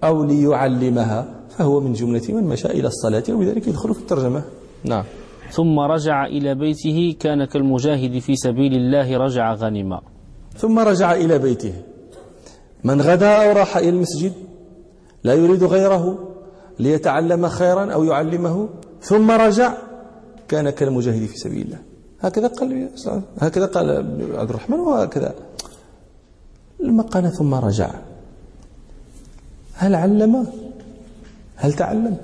أو 0.03 0.23
ليعلمها 0.23 1.35
فهو 1.57 1.79
من 1.79 1.93
جملة 1.93 2.21
من 2.29 2.43
مشى 2.43 2.67
إلى 2.67 2.87
الصلاة 2.87 3.23
وبذلك 3.29 3.67
يدخل 3.67 3.93
في 3.93 3.99
الترجمة. 3.99 4.43
نعم. 4.83 5.03
ثم 5.51 5.79
رجع 5.79 6.25
إلى 6.25 6.55
بيته 6.55 7.15
كان 7.19 7.45
كالمجاهد 7.45 8.19
في 8.19 8.35
سبيل 8.35 8.73
الله 8.73 9.17
رجع 9.17 9.53
غنما. 9.53 10.01
ثم 10.57 10.79
رجع 10.79 11.13
إلى 11.13 11.39
بيته. 11.39 11.73
من 12.83 13.01
غدا 13.01 13.27
أو 13.27 13.51
راح 13.57 13.77
إلى 13.77 13.89
المسجد 13.89 14.33
لا 15.23 15.33
يريد 15.33 15.63
غيره 15.63 16.33
ليتعلم 16.79 17.47
خيرا 17.47 17.93
أو 17.93 18.03
يعلمه. 18.03 18.69
ثم 19.01 19.31
رجع 19.31 19.73
كان 20.47 20.69
كالمجاهد 20.69 21.25
في 21.25 21.37
سبيل 21.37 21.61
الله. 21.65 21.79
هكذا 22.21 22.47
قال 22.47 22.89
هكذا 23.39 23.65
قال 23.65 23.89
عبد 24.35 24.49
الرحمن 24.49 24.79
وهكذا. 24.79 25.35
لما 26.79 27.03
قال 27.03 27.31
ثم 27.31 27.53
رجع. 27.53 27.89
هل 29.73 29.95
علم 29.95 30.47
هل 31.55 31.73
تعلم؟ 31.73 32.17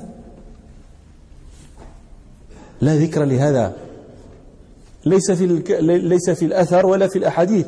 لا 2.84 2.96
ذكر 2.96 3.24
لهذا. 3.24 3.74
ليس 5.06 5.32
في 5.32 5.46
ليس 5.82 6.30
في 6.30 6.46
الأثر 6.46 6.86
ولا 6.86 7.08
في 7.08 7.20
الأحاديث. 7.20 7.66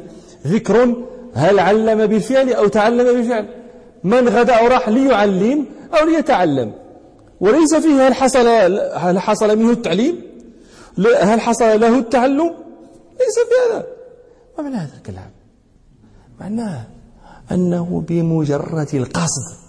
ذكر 0.47 0.95
هل 1.33 1.59
علم 1.59 2.05
بالفعل 2.05 2.53
أو 2.53 2.67
تعلم 2.67 3.03
بالفعل. 3.03 3.47
من 4.03 4.29
غدأ 4.29 4.67
راح 4.67 4.89
ليعلم 4.89 5.65
أو 5.93 6.05
ليتعلم. 6.07 6.71
وليس 7.39 7.75
فيه 7.75 8.07
هل 8.07 8.13
حصل 8.13 8.47
هل 8.95 9.19
حصل 9.19 9.57
منه 9.57 9.71
التعليم؟ 9.71 10.21
هل 11.21 11.41
حصل 11.41 11.79
له 11.79 11.99
التعلم؟ 11.99 12.53
ليس 13.19 13.35
في 13.49 13.55
هذا. 13.73 13.87
ما 14.57 14.63
معنى 14.63 14.75
هذا 14.75 14.97
الكلام؟ 14.97 15.29
معناه 16.39 16.83
أنه 17.51 18.03
بمجرد 18.07 18.95
القصد 18.95 19.64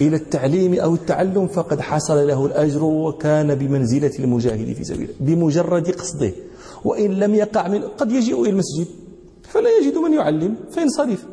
إلى 0.00 0.16
التعليم 0.16 0.74
أو 0.74 0.94
التعلم 0.94 1.46
فقد 1.46 1.80
حصل 1.80 2.26
له 2.26 2.46
الأجر 2.46 2.84
وكان 2.84 3.54
بمنزلة 3.54 4.12
المجاهد 4.18 4.72
في 4.72 4.84
سبيله 4.84 5.12
بمجرد 5.20 5.90
قصده. 5.90 6.32
وإن 6.84 7.10
لم 7.10 7.34
يقع 7.34 7.68
من 7.68 7.82
قد 7.82 8.12
يجيء 8.12 8.42
إلى 8.42 8.50
المسجد 8.50 8.86
فلا 9.42 9.70
يجد 9.80 9.96
من 9.96 10.12
يعلم 10.12 10.54
فينصرف 10.70 11.26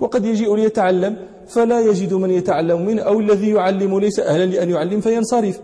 وقد 0.00 0.24
يجيء 0.24 0.56
ليتعلم 0.56 1.16
فلا 1.48 1.80
يجد 1.80 2.14
من 2.14 2.30
يتعلم 2.30 2.86
منه 2.86 3.02
أو 3.02 3.20
الذي 3.20 3.50
يعلم 3.50 3.98
ليس 3.98 4.20
أهلا 4.20 4.44
لأن 4.44 4.70
يعلم 4.70 5.00
فينصرف 5.00 5.60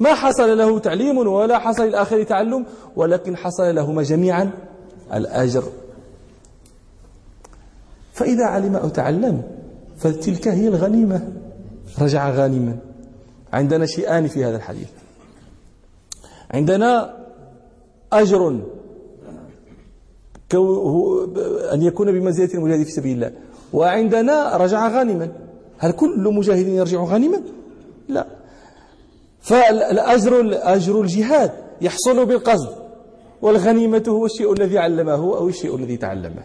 ما 0.00 0.14
حصل 0.14 0.58
له 0.58 0.78
تعليم 0.78 1.18
ولا 1.18 1.58
حصل 1.58 1.82
للآخر 1.82 2.22
تعلم 2.22 2.66
ولكن 2.96 3.36
حصل 3.36 3.74
لهما 3.74 4.02
جميعا 4.02 4.50
الأجر. 5.14 5.64
فإذا 8.12 8.44
علم 8.44 8.76
أو 8.76 8.88
تعلم 8.88 9.42
فتلك 10.00 10.48
هي 10.48 10.68
الغنيمة. 10.68 11.32
رجع 11.98 12.30
غانما. 12.30 12.76
عندنا 13.52 13.86
شيئان 13.86 14.28
في 14.28 14.44
هذا 14.44 14.56
الحديث. 14.56 14.88
عندنا 16.50 17.16
أجر 18.12 18.60
أن 21.72 21.82
يكون 21.82 22.12
بمنزلة 22.12 22.54
المجاهد 22.54 22.82
في 22.82 22.90
سبيل 22.90 23.14
الله. 23.14 23.32
وعندنا 23.72 24.56
رجع 24.56 24.88
غانما. 24.88 25.32
هل 25.78 25.92
كل 25.92 26.30
مجاهد 26.34 26.66
يرجع 26.66 27.04
غانما؟ 27.04 27.40
لا. 28.08 28.26
فالأجر 29.40 30.40
أجر 30.52 31.00
الجهاد 31.00 31.52
يحصل 31.80 32.26
بالقصد. 32.26 32.68
والغنيمة 33.42 34.04
هو 34.08 34.26
الشيء 34.26 34.52
الذي 34.52 34.78
علمه 34.78 35.36
أو 35.36 35.48
الشيء 35.48 35.76
الذي 35.76 35.96
تعلمه. 35.96 36.44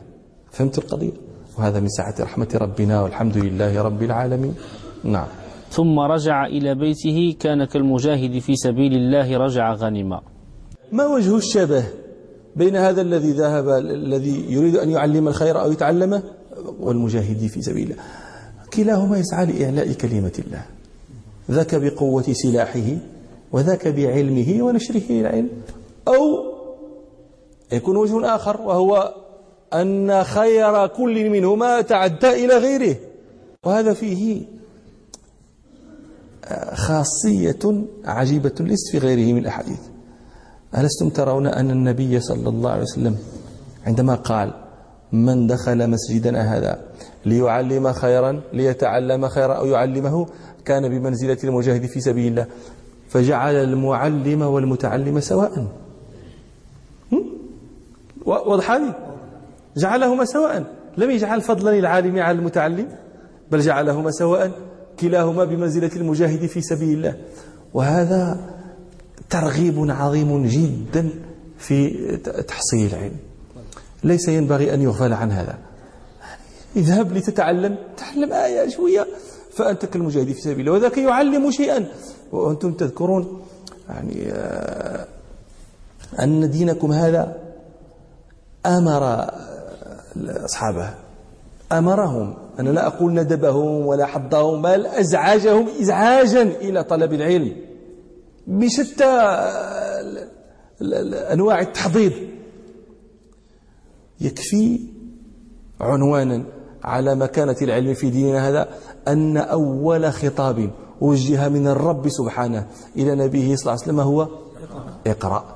فهمت 0.51 0.77
القضية؟ 0.77 1.24
وهذا 1.57 1.79
من 1.79 1.87
سعة 1.87 2.15
رحمة 2.19 2.47
ربنا 2.55 3.01
والحمد 3.01 3.37
لله 3.37 3.81
رب 3.81 4.03
العالمين. 4.03 4.53
نعم. 5.03 5.27
ثم 5.69 5.99
رجع 5.99 6.45
إلى 6.45 6.75
بيته 6.75 7.35
كان 7.39 7.65
كالمجاهد 7.65 8.39
في 8.39 8.55
سبيل 8.55 8.93
الله 8.93 9.37
رجع 9.37 9.73
غنما. 9.73 10.21
ما 10.91 11.05
وجه 11.05 11.37
الشبه 11.37 11.83
بين 12.55 12.75
هذا 12.75 13.01
الذي 13.01 13.31
ذهب 13.31 13.69
الذي 13.69 14.45
يريد 14.49 14.75
أن 14.75 14.89
يعلم 14.89 15.27
الخير 15.27 15.61
أو 15.61 15.71
يتعلمه 15.71 16.23
والمجاهد 16.79 17.47
في 17.47 17.61
سبيل 17.61 17.91
الله؟ 17.91 18.03
كلاهما 18.73 19.17
يسعى 19.17 19.45
لإعلاء 19.45 19.93
كلمة 19.93 20.31
الله. 20.39 20.63
ذاك 21.51 21.75
بقوة 21.75 22.23
سلاحه 22.23 22.97
وذاك 23.51 23.87
بعلمه 23.87 24.63
ونشره 24.63 25.09
العلم 25.09 25.49
أو 26.07 26.21
يكون 27.71 27.97
وجه 27.97 28.35
آخر 28.35 28.61
وهو 28.61 29.13
أن 29.81 30.23
خير 30.23 30.87
كل 30.87 31.29
منهما 31.29 31.81
تعدى 31.81 32.45
إلى 32.45 32.57
غيره. 32.57 32.95
وهذا 33.63 33.93
فيه 33.93 34.41
خاصية 36.73 37.83
عجيبة 38.05 38.53
ليست 38.59 38.91
في 38.91 38.97
غيره 38.97 39.33
من 39.33 39.39
الأحاديث. 39.39 39.79
ألستم 40.77 41.09
ترون 41.09 41.47
أن 41.47 41.71
النبي 41.71 42.19
صلى 42.19 42.49
الله 42.49 42.69
عليه 42.69 42.81
وسلم 42.81 43.17
عندما 43.85 44.15
قال 44.15 44.53
من 45.11 45.47
دخل 45.47 45.89
مسجدنا 45.89 46.57
هذا 46.57 46.79
ليعلم 47.25 47.91
خيرا 47.93 48.41
ليتعلم 48.53 49.27
خيرا 49.27 49.53
أو 49.53 49.65
يعلمه 49.65 50.27
كان 50.65 50.89
بمنزلة 50.89 51.37
المجاهد 51.43 51.85
في 51.85 52.01
سبيل 52.01 52.27
الله. 52.27 52.45
فجعل 53.09 53.55
المعلم 53.55 54.41
والمتعلم 54.41 55.19
سواء. 55.19 55.67
واضح 58.25 58.71
هذه؟ 58.71 59.14
جعلهما 59.77 60.25
سواء. 60.25 60.63
لم 60.97 61.11
يجعل 61.11 61.41
فضلا 61.41 61.79
العالم 61.79 62.19
على 62.19 62.37
المتعلم 62.37 62.87
بل 63.51 63.59
جعلهما 63.59 64.11
سواء 64.11 64.51
كلاهما 64.99 65.43
بمنزلة 65.43 65.91
المجاهد 65.95 66.45
في 66.45 66.61
سبيل 66.61 66.97
الله. 66.97 67.15
وهذا 67.73 68.39
ترغيب 69.29 69.91
عظيم 69.91 70.45
جدا 70.45 71.09
في 71.57 71.89
تحصيل 72.47 72.93
العلم. 72.93 73.17
ليس 74.03 74.27
ينبغي 74.27 74.73
أن 74.73 74.81
يغفل 74.81 75.13
عن 75.13 75.31
هذا. 75.31 75.57
اذهب 76.75 77.13
لتتعلم 77.13 77.77
تعلم 77.97 78.33
آية 78.33 78.69
شوية 78.69 79.07
فأنت 79.53 79.85
كالمجاهد 79.85 80.31
في 80.31 80.41
سبيل 80.41 80.59
الله. 80.59 80.71
وذاك 80.71 80.97
يعلم 80.97 81.51
شيئا. 81.51 81.87
وأنتم 82.31 82.73
تذكرون 82.73 83.41
يعني 83.89 84.31
آه، 84.31 85.07
أن 86.19 86.51
دينكم 86.51 86.91
هذا 86.91 87.37
أمر 88.65 89.29
أصحابه 90.17 90.93
أمرهم 91.71 92.33
أنا 92.59 92.69
لا 92.69 92.87
أقول 92.87 93.13
ندبهم 93.13 93.85
ولا 93.85 94.05
حضهم 94.05 94.61
بل 94.61 94.85
أزعجهم 94.85 95.67
إزعاجا 95.81 96.41
إلى 96.41 96.83
طلب 96.83 97.13
العلم 97.13 97.55
بشتى 98.47 99.05
أنواع 101.33 101.61
التحضيض. 101.61 102.13
يكفي 104.21 104.79
عنوانا 105.81 106.43
على 106.83 107.15
مكانة 107.15 107.55
العلم 107.61 107.93
في 107.93 108.09
ديننا 108.09 108.49
هذا 108.49 108.69
أن 109.07 109.37
أول 109.37 110.13
خطاب 110.13 110.69
وجه 111.01 111.49
من 111.49 111.67
الرب 111.67 112.09
سبحانه 112.09 112.67
إلى 112.97 113.15
نبيه 113.15 113.55
صلى 113.55 113.61
الله 113.61 113.71
عليه 113.71 113.81
وسلم 113.81 113.99
هو 113.99 114.27
اقرأ. 115.07 115.55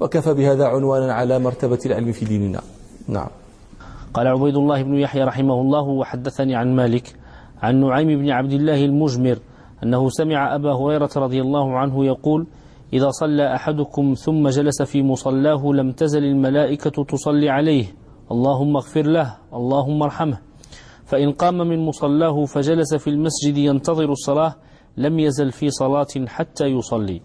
وكفى 0.00 0.34
بهذا 0.34 0.66
عنوانا 0.66 1.14
على 1.14 1.38
مرتبة 1.38 1.78
العلم 1.86 2.12
في 2.12 2.24
ديننا. 2.24 2.62
نعم. 3.08 3.28
قال 4.14 4.26
عبيد 4.26 4.56
الله 4.56 4.82
بن 4.82 4.94
يحيى 4.94 5.24
رحمه 5.24 5.60
الله 5.60 5.82
وحدثني 5.82 6.54
عن 6.54 6.76
مالك 6.76 7.16
عن 7.62 7.80
نعيم 7.80 8.08
بن 8.08 8.30
عبد 8.30 8.52
الله 8.52 8.84
المجمر 8.84 9.38
أنه 9.84 10.08
سمع 10.08 10.54
أبا 10.54 10.72
هريرة 10.72 11.10
رضي 11.16 11.40
الله 11.40 11.78
عنه 11.78 12.04
يقول 12.04 12.46
إذا 12.92 13.10
صلى 13.10 13.54
أحدكم 13.54 14.14
ثم 14.14 14.48
جلس 14.48 14.82
في 14.82 15.02
مصلاه 15.02 15.72
لم 15.72 15.92
تزل 15.92 16.24
الملائكة 16.24 17.04
تصلي 17.04 17.48
عليه 17.50 17.86
اللهم 18.30 18.76
اغفر 18.76 19.06
له 19.06 19.36
اللهم 19.54 20.02
ارحمه. 20.02 20.38
فإن 21.04 21.32
قام 21.32 21.58
من 21.58 21.86
مصلاه 21.86 22.44
فجلس 22.44 22.94
في 22.94 23.10
المسجد 23.10 23.56
ينتظر 23.56 24.12
الصلاة 24.12 24.54
لم 24.96 25.18
يزل 25.18 25.52
في 25.52 25.70
صلاة 25.70 26.26
حتى 26.26 26.64
يصلي. 26.66 27.20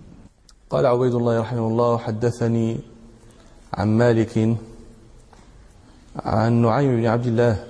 قال 0.69 0.85
عبيد 0.85 1.13
الله 1.13 1.39
رحمه 1.39 1.67
الله 1.67 1.97
حدثني 1.97 2.77
عن 3.73 3.87
مالك 3.97 4.57
عن 6.25 6.61
نعيم 6.61 6.95
بن 6.95 7.05
عبد 7.05 7.25
الله 7.25 7.63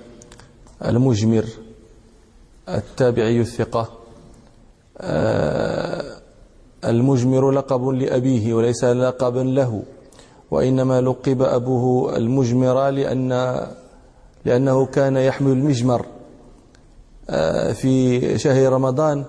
المجمر 0.84 1.44
التابعي 2.68 3.40
الثقة. 3.40 3.88
آه، 4.98 6.18
المجمر 6.84 7.50
لقب 7.50 7.88
لأبيه 7.88 8.54
وليس 8.54 8.84
لقبا 8.84 9.40
له 9.40 9.82
وإنما 10.50 11.00
لقب 11.00 11.42
أبوه 11.42 12.16
المجمر 12.16 12.88
لأن 12.88 13.60
لأنه 14.44 14.86
كان 14.86 15.16
يحمل 15.16 15.52
المجمر. 15.52 16.06
آه، 17.30 17.72
في 17.72 18.38
شهر 18.38 18.72
رمضان 18.72 19.24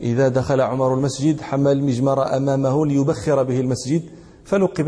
إذا 0.00 0.28
دخل 0.28 0.60
عمر 0.60 0.94
المسجد 0.94 1.40
حمل 1.40 1.72
المجمر 1.72 2.36
أمامه 2.36 2.86
ليبخر 2.86 3.42
به 3.42 3.60
المسجد 3.60 4.02
فلقب 4.44 4.84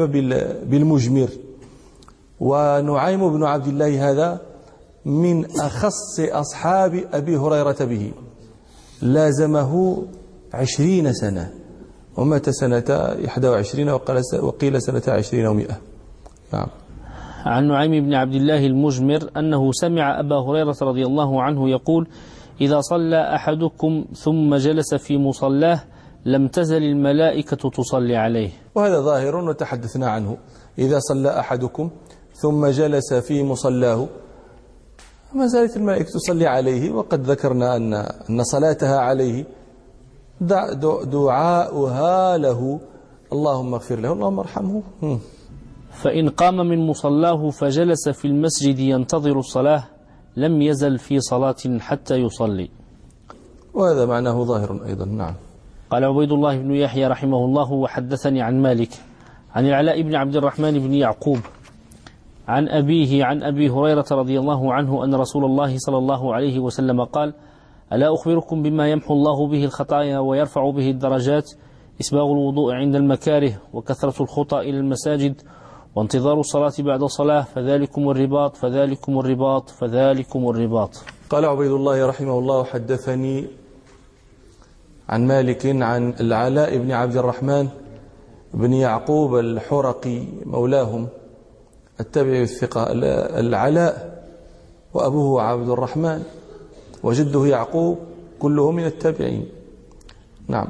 بالمجمر. 0.70 1.28
ونعيم 2.40 3.32
بن 3.32 3.44
عبد 3.44 3.66
الله 3.66 4.10
هذا 4.10 4.40
من 5.04 5.44
أخص 5.44 6.20
أصحاب 6.20 7.04
أبي 7.12 7.36
هريرة 7.36 7.76
به. 7.80 8.12
لازمه 9.02 10.02
عشرين 10.54 11.12
سنة 11.12 11.50
ومات 12.16 12.50
سنة 12.50 12.84
21 12.88 13.88
وقيل 14.42 14.82
سنة 14.82 15.02
20 15.08 15.46
ومئة. 15.46 15.76
نعم. 16.52 16.66
عن 17.46 17.68
نعيم 17.68 18.04
بن 18.04 18.14
عبد 18.14 18.34
الله 18.34 18.66
المجمر 18.66 19.30
أنه 19.36 19.72
سمع 19.72 20.20
أبا 20.20 20.36
هريرة 20.36 20.76
رضي 20.82 21.06
الله 21.06 21.42
عنه 21.42 21.70
يقول 21.70 22.08
إذا 22.60 22.80
صلى 22.80 23.34
أحدكم 23.34 24.04
ثم 24.14 24.54
جلس 24.54 24.94
في 24.94 25.18
مصلاه 25.18 25.80
لم 26.24 26.48
تزل 26.48 26.82
الملائكة 26.82 27.70
تصلي 27.70 28.16
عليه. 28.16 28.50
وهذا 28.74 29.00
ظاهر 29.00 29.36
وتحدثنا 29.36 30.10
عنه. 30.10 30.36
إذا 30.78 30.98
صلى 30.98 31.40
أحدكم 31.40 31.90
ثم 32.40 32.66
جلس 32.66 33.14
في 33.14 33.42
مصلاه. 33.42 34.08
ما 35.34 35.46
زالت 35.46 35.76
الملائكة 35.76 36.10
تصلي 36.10 36.46
عليه 36.46 36.90
وقد 36.90 37.20
ذكرنا 37.30 37.76
أن 37.76 37.94
أن 38.30 38.42
صلاتها 38.42 38.98
عليه. 38.98 39.44
دعاؤها 41.04 42.38
له. 42.38 42.80
اللهم 43.32 43.74
اغفر 43.74 43.98
له 44.00 44.12
اللهم 44.12 44.38
ارحمه. 44.38 44.82
فإن 45.92 46.28
قام 46.28 46.56
من 46.56 46.86
مصلاه 46.86 47.50
فجلس 47.50 48.08
في 48.08 48.24
المسجد 48.24 48.78
ينتظر 48.78 49.38
الصلاة 49.38 49.84
لم 50.36 50.62
يزل 50.62 50.98
في 50.98 51.20
صلاة 51.20 51.78
حتى 51.78 52.14
يصلي. 52.14 52.68
وهذا 53.74 54.06
معناه 54.06 54.44
ظاهر 54.44 54.80
أيضا 54.86 55.04
نعم. 55.04 55.34
قال 55.90 56.04
عبيد 56.04 56.32
الله 56.32 56.58
بن 56.58 56.74
يحيى 56.74 57.06
رحمه 57.06 57.44
الله 57.44 57.72
وحدثني 57.72 58.42
عن 58.42 58.62
مالك 58.62 58.90
عن 59.54 59.66
العلاء 59.66 60.02
بن 60.02 60.14
عبد 60.14 60.36
الرحمن 60.36 60.78
بن 60.78 60.94
يعقوب 60.94 61.38
عن 62.50 62.68
أبيه 62.68 63.24
عن 63.24 63.42
أبي 63.42 63.70
هريرة 63.70 64.04
رضي 64.10 64.38
الله 64.38 64.74
عنه 64.74 65.04
أن 65.04 65.14
رسول 65.14 65.44
الله 65.44 65.78
صلى 65.78 65.98
الله 65.98 66.34
عليه 66.34 66.58
وسلم 66.58 67.04
قال 67.04 67.34
ألا 67.92 68.14
أخبركم 68.14 68.62
بما 68.62 68.90
يمحو 68.90 69.14
الله 69.14 69.48
به 69.48 69.64
الخطايا 69.64 70.18
ويرفع 70.18 70.70
به 70.70 70.90
الدرجات 70.90 71.50
إسباغ 72.00 72.32
الوضوء 72.32 72.74
عند 72.74 72.94
المكاره 72.94 73.52
وكثرة 73.72 74.22
الخطى 74.22 74.58
إلى 74.58 74.78
المساجد 74.78 75.42
وانتظار 75.94 76.40
الصلاة 76.40 76.72
بعد 76.78 77.02
الصلاة 77.02 77.42
فذلكم 77.42 78.10
الرباط 78.10 78.56
فذلكم 78.56 79.18
الرباط 79.18 79.70
فذلكم 79.70 80.48
الرباط. 80.48 80.90
قال 81.30 81.44
عبيد 81.44 81.70
الله 81.70 82.06
رحمه 82.06 82.38
الله 82.38 82.64
حدثني 82.64 83.46
عن 85.08 85.26
مالك 85.26 85.66
عن 85.66 86.14
العلاء 86.20 86.78
بن 86.78 86.92
عبد 86.92 87.16
الرحمن 87.16 87.68
بن 88.54 88.72
يعقوب 88.72 89.34
الحرقي 89.34 90.22
مولاهم. 90.46 91.08
التابعي 92.00 92.42
الثقة 92.42 92.86
العلاء 93.40 94.22
وأبوه 94.94 95.42
عبد 95.42 95.68
الرحمن 95.68 96.22
وجده 97.02 97.46
يعقوب 97.46 97.98
كله 98.38 98.70
من 98.70 98.84
التابعين. 98.84 99.44
نعم. 100.48 100.68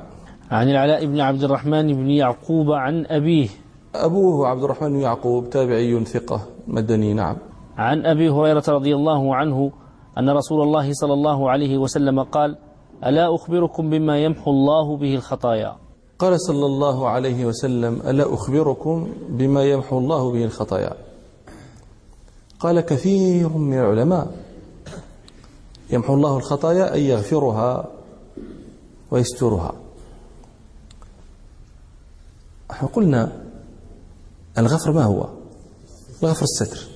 عن 0.50 0.68
العلاء 0.68 1.06
بن 1.06 1.20
عبد 1.20 1.42
الرحمن 1.44 1.94
بن 1.94 2.10
يعقوب 2.10 2.72
عن 2.72 3.06
أبيه. 3.06 3.48
أبوه 3.94 4.48
عبد 4.48 4.62
الرحمن 4.62 4.88
بن 4.92 5.00
يعقوب 5.00 5.50
تابعي 5.50 6.04
ثقة 6.04 6.40
مدني. 6.68 7.14
نعم. 7.14 7.36
عن 7.76 8.06
أبي 8.06 8.28
هريرة 8.28 8.64
رضي 8.68 8.94
الله 8.94 9.34
عنه 9.36 9.70
أن 10.18 10.30
رسول 10.30 10.62
الله 10.62 10.92
صلى 10.92 11.12
الله 11.12 11.50
عليه 11.50 11.78
وسلم 11.78 12.22
قال 12.22 12.56
ألا 13.06 13.34
أخبركم 13.34 13.90
بما 13.90 14.18
يمحو 14.18 14.50
الله 14.50 14.96
به 14.96 15.14
الخطايا؟ 15.14 15.76
قال 16.18 16.40
صلى 16.40 16.66
الله 16.66 17.08
عليه 17.08 17.44
وسلم 17.44 18.00
ألا 18.08 18.34
أخبركم 18.34 19.08
بما 19.28 19.64
يمحو 19.64 19.98
الله 19.98 20.32
به 20.32 20.44
الخطايا؟ 20.44 21.09
قال 22.60 22.80
كثير 22.80 23.48
من 23.48 23.78
العلماء 23.78 24.32
يمحو 25.90 26.14
الله 26.14 26.36
الخطايا 26.36 26.92
أي 26.92 27.08
يغفرها 27.08 27.90
ويسترها. 29.10 29.74
قلنا 32.92 33.32
الغفر 34.58 34.92
ما 34.92 35.02
هو؟ 35.02 35.28
الغفر 36.22 36.42
الستر. 36.42 36.88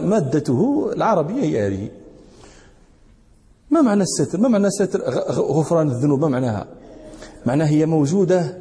مادته 0.00 0.90
العربية 0.92 1.42
هي 1.42 1.66
هذه. 1.66 1.90
ما 3.70 3.80
معنى 3.80 4.02
الستر؟ 4.02 4.40
ما 4.40 4.48
معنى 4.48 4.70
ستر 4.70 5.00
غفران 5.30 5.88
الذنوب 5.90 6.20
ما 6.20 6.28
معناها؟ 6.28 6.66
معناها 7.46 7.68
هي 7.68 7.86
موجودة 7.86 8.58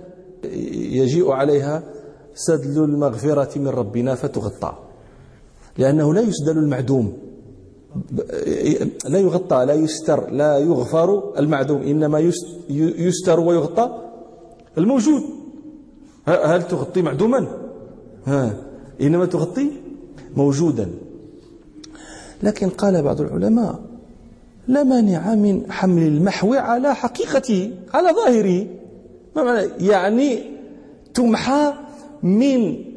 يجيء 0.73 1.31
عليها 1.31 1.83
سدل 2.35 2.83
المغفرة 2.83 3.59
من 3.59 3.67
ربنا 3.67 4.15
فتغطى. 4.15 4.77
لأنه 5.81 6.13
لا 6.13 6.21
يسدل 6.21 6.57
المعدوم. 6.57 7.13
لا 9.05 9.19
يغطى 9.19 9.65
لا 9.65 9.73
يستر 9.73 10.29
لا 10.29 10.57
يغفر 10.57 11.39
المعدوم. 11.39 11.81
إنما 11.81 12.19
يستر 12.79 13.39
ويغطى 13.39 13.85
الموجود. 14.77 15.23
هل 16.25 16.67
تغطي 16.67 17.01
معدوما؟ 17.01 17.47
ها 18.25 18.55
إنما 19.01 19.25
تغطي 19.25 19.71
موجودا. 20.35 20.89
لكن 22.43 22.69
قال 22.69 23.03
بعض 23.03 23.21
العلماء 23.21 23.79
لا 24.67 24.83
مانع 24.83 25.35
من 25.35 25.71
حمل 25.71 26.03
المحو 26.03 26.53
على 26.53 26.95
حقيقته 26.95 27.71
على 27.93 28.09
ظاهره. 28.15 28.67
ما 29.35 29.43
معنى؟ 29.43 29.67
يعني 29.79 30.39
تمحى 31.13 31.73
من 32.23 32.91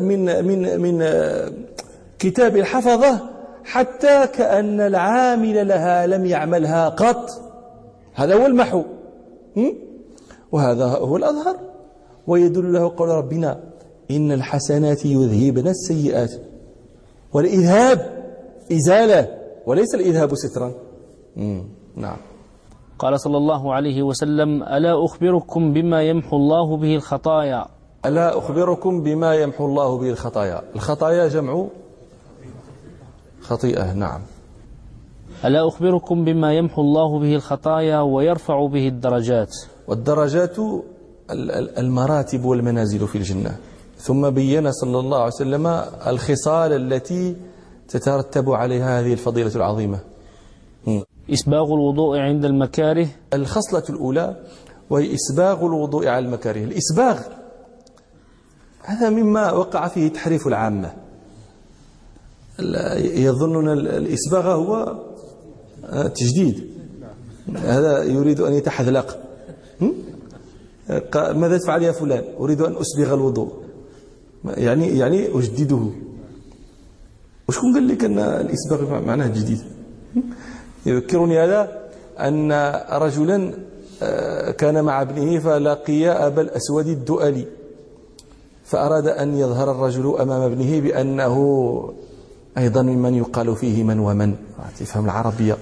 من 0.00 0.44
من 0.46 0.80
من 0.80 1.02
كتاب 2.18 2.56
الحفظة 2.56 3.20
حتى 3.64 4.26
كأن 4.26 4.80
العامل 4.80 5.68
لها 5.68 6.06
لم 6.06 6.26
يعملها 6.26 6.88
قط. 6.88 7.30
هذا 8.14 8.34
هو 8.34 8.46
المحو. 8.46 8.82
وهذا 10.52 10.84
هو 10.84 11.16
الأظهر. 11.16 11.56
ويدل 12.26 12.72
له 12.72 12.92
قول 12.96 13.08
ربنا 13.08 13.60
إن 14.10 14.32
الحسنات 14.32 15.06
يذهبن 15.06 15.68
السيئات. 15.68 16.32
والإذهاب 17.32 18.24
إزالة 18.72 19.28
وليس 19.66 19.94
الإذهاب 19.94 20.34
سترا. 20.34 20.72
نعم. 21.96 22.16
قال 22.98 23.20
صلى 23.20 23.36
الله 23.36 23.74
عليه 23.74 24.02
وسلم 24.02 24.62
ألا 24.62 25.04
أخبركم 25.04 25.72
بما 25.72 26.02
يمحو 26.02 26.36
الله 26.36 26.76
به 26.76 26.94
الخطايا؟ 26.94 27.66
ألا 28.06 28.38
أخبركم 28.38 29.02
بما 29.02 29.34
يمحو 29.34 29.66
الله 29.66 29.98
به 29.98 30.10
الخطايا. 30.10 30.62
الخطايا 30.74 31.28
جمع 31.28 31.66
خطيئة 33.46 33.92
نعم. 33.92 34.20
ألا 35.44 35.68
أخبركم 35.68 36.24
بما 36.24 36.54
يمحو 36.54 36.82
الله 36.82 37.18
به 37.20 37.34
الخطايا 37.34 38.00
ويرفع 38.00 38.66
به 38.66 38.88
الدرجات؟ 38.88 39.54
والدرجات 39.88 40.56
المراتب 41.78 42.44
والمنازل 42.44 43.08
في 43.08 43.18
الجنة. 43.18 43.56
ثم 43.98 44.30
بين 44.30 44.72
صلى 44.72 44.98
الله 44.98 45.18
عليه 45.18 45.34
وسلم 45.34 45.66
الخصال 46.06 46.72
التي 46.72 47.36
تترتب 47.88 48.50
عليها 48.50 49.00
هذه 49.00 49.12
الفضيلة 49.12 49.56
العظيمة. 49.56 49.98
إسباغ 51.30 51.64
الوضوء 51.64 52.18
عند 52.18 52.44
المكاره؟ 52.44 53.08
الخصلة 53.34 53.82
الأولى 53.90 54.36
وهي 54.90 55.14
إسباغ 55.14 55.66
الوضوء 55.66 56.08
على 56.08 56.26
المكاره. 56.26 56.64
الإسباغ 56.64 57.20
هذا 58.82 59.10
مما 59.10 59.52
وقع 59.52 59.88
فيه 59.88 60.08
تحريف 60.08 60.46
العامة. 60.46 61.05
يظنون 62.98 63.68
الإسباغ 63.72 64.46
هو 64.46 64.98
تجديد. 66.14 66.66
هذا 67.56 68.02
يريد 68.02 68.40
أن 68.40 68.52
يتحذلق. 68.52 69.18
ماذا 71.14 71.58
تفعل 71.58 71.82
يا 71.82 71.92
فلان؟ 71.92 72.24
أريد 72.40 72.60
أن 72.60 72.76
أسبغ 72.76 73.14
الوضوء. 73.14 73.52
يعني 74.44 74.98
يعني 74.98 75.38
أجدده. 75.38 75.86
وشكون 77.48 77.74
قال 77.74 77.88
لك 77.88 78.04
أن 78.04 78.18
الإسباغ 78.18 79.00
معناه 79.00 79.26
جديد؟ 79.26 79.60
يذكرني 80.86 81.44
هذا 81.44 81.86
أن 82.18 82.52
رجلا 82.92 83.52
آه، 84.02 84.50
كان 84.50 84.84
مع 84.84 85.02
ابنه 85.02 85.38
فلقي 85.38 86.08
أبا 86.08 86.42
الأسود 86.42 86.86
الدؤلي 86.86 87.46
فأراد 88.64 89.06
أن 89.06 89.38
يظهر 89.38 89.70
الرجل 89.70 90.16
أمام 90.20 90.42
ابنه 90.42 90.80
بأنه 90.80 91.36
أيضا 92.58 92.82
ممن 92.82 93.14
يقال 93.14 93.56
فيه 93.56 93.84
من 93.84 93.98
ومن. 93.98 94.34
تفهم 94.78 95.04
العربية. 95.04 95.56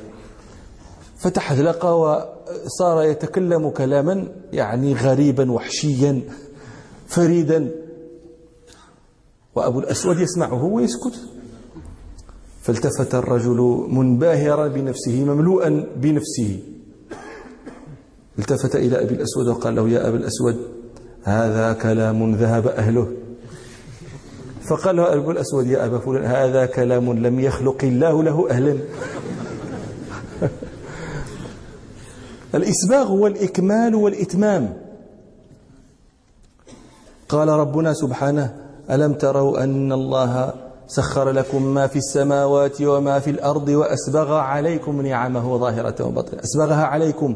فتحذلق 1.19 1.87
وصار 1.87 3.03
يتكلم 3.03 3.71
كلاما 3.71 4.29
يعني 4.53 4.95
غريبا 4.95 5.53
وحشيا 5.53 6.23
فريدا. 7.07 7.71
وأبو 9.55 9.81
الأسود 9.81 10.21
يسمعه 10.21 10.65
ويسكت. 10.65 11.21
فالتفت 12.63 13.15
الرجل 13.15 13.87
منبهرا 13.91 14.69
بنفسه 14.69 15.25
مملوءا 15.25 15.87
بنفسه. 15.97 16.61
التفت 18.39 18.77
إلى 18.77 19.03
أبي 19.03 19.15
الأسود 19.15 19.49
وقال 19.49 19.75
له 19.75 19.89
يا 19.89 20.09
أبا 20.09 20.17
الأسود 20.17 20.57
هذا 21.23 21.73
كلام 21.73 22.35
ذهب 22.35 22.67
أهله. 22.67 23.24
فقال 24.65 24.97
له 24.97 25.15
أبو 25.15 25.31
الأسود 25.31 25.67
يا 25.67 25.87
أبا 25.87 25.99
فلان 25.99 26.25
هذا 26.25 26.67
كلام 26.67 27.13
لم 27.13 27.41
يخلق 27.41 27.85
الله 27.85 28.23
له 28.23 28.51
أهلا. 28.51 28.79
الإسباغ 32.55 33.07
هو 33.07 33.27
الإكمال 33.27 33.95
والإتمام. 33.95 34.77
قال 37.29 37.49
ربنا 37.49 37.93
سبحانه 37.93 38.57
ألم 38.91 39.13
تروا 39.13 39.65
أن 39.65 39.93
الله 39.93 40.55
سخر 40.87 41.31
لكم 41.31 41.63
ما 41.63 41.87
في 41.87 41.97
السماوات 41.97 42.83
وما 42.83 43.19
في 43.19 43.31
الأرض 43.31 43.69
وأسبغ 43.69 44.33
عليكم 44.33 45.01
نعمه 45.01 45.59
ظاهرة 45.59 46.05
وبطنة 46.05 46.41
أسبغها 46.41 46.85
عليكم 46.85 47.35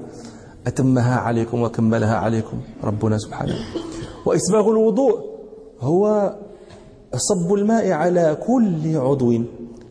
أتمها 0.67 1.17
عليكم 1.17 1.63
وكملها 1.63 2.17
عليكم 2.17 2.61
ربنا 2.85 3.19
سبحانه. 3.19 3.55
وإسباغ 4.27 4.71
الوضوء 4.71 5.21
هو 5.81 6.35
صب 7.17 7.55
الماء 7.55 7.91
على 7.91 8.39
كل 8.47 8.97
عضو 8.97 9.43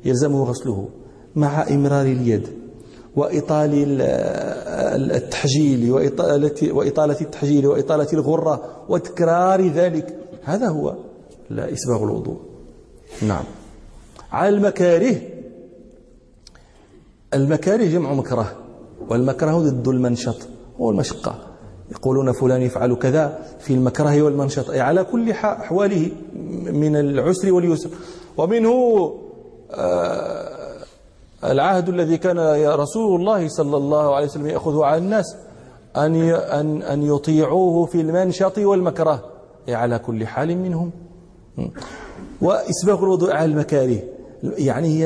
يلزمه 0.06 0.44
غسله 0.44 0.90
مع 1.36 1.68
إمرار 1.70 2.06
اليد 2.06 2.48
وإطال 3.16 4.02
التحجيل 5.12 5.92
وإطالة, 6.72 7.22
التحجيل 7.22 7.68
وإطالة 7.68 8.08
الغرة 8.14 8.86
وتكرار 8.90 9.68
ذلك. 9.68 10.18
هذا 10.44 10.68
هو 10.68 10.96
إسباغ 11.52 12.04
الوضوء. 12.04 12.38
نعم. 13.22 13.44
على 14.32 14.50
المكاره 14.56 15.16
المكاره 17.34 17.84
جمع 17.86 18.14
مكره 18.14 18.56
والمكره 19.10 19.58
ضد 19.58 19.88
المنشط 19.88 20.48
هو 20.80 20.92
المشقة 20.92 21.47
يقولون 21.92 22.32
فلان 22.32 22.62
يفعل 22.62 22.96
كذا 22.96 23.40
في 23.60 23.74
المكره 23.74 24.22
والمنشط. 24.22 24.70
أي 24.70 24.82
على 24.82 25.04
كل 25.04 25.32
أحواله 25.32 26.12
من 26.72 26.96
العسر 26.96 27.54
واليسر. 27.54 27.90
ومنه 28.38 29.14
آه، 29.72 30.78
العهد 31.44 31.90
الذي 31.90 32.18
كان 32.18 32.40
رسول 32.68 33.20
الله 33.20 33.48
صلى 33.48 33.78
الله 33.78 34.16
عليه 34.16 34.26
وسلم 34.26 34.48
يأخذه 34.48 34.86
على 34.86 34.98
الناس 34.98 35.36
أن 35.96 36.16
أن 36.32 36.82
أن 36.82 37.04
يطيعوه 37.04 37.86
في 37.86 38.02
المنشط 38.02 38.58
والمكره. 38.58 39.26
أي 39.68 39.76
على 39.76 40.00
كل 40.00 40.28
حال 40.28 40.58
منهم. 40.58 40.92
وإسباغ 42.42 43.04
الوضوء 43.04 43.32
على 43.34 43.52
المكاره. 43.52 44.00
يعني 44.44 44.88
هي 44.88 45.06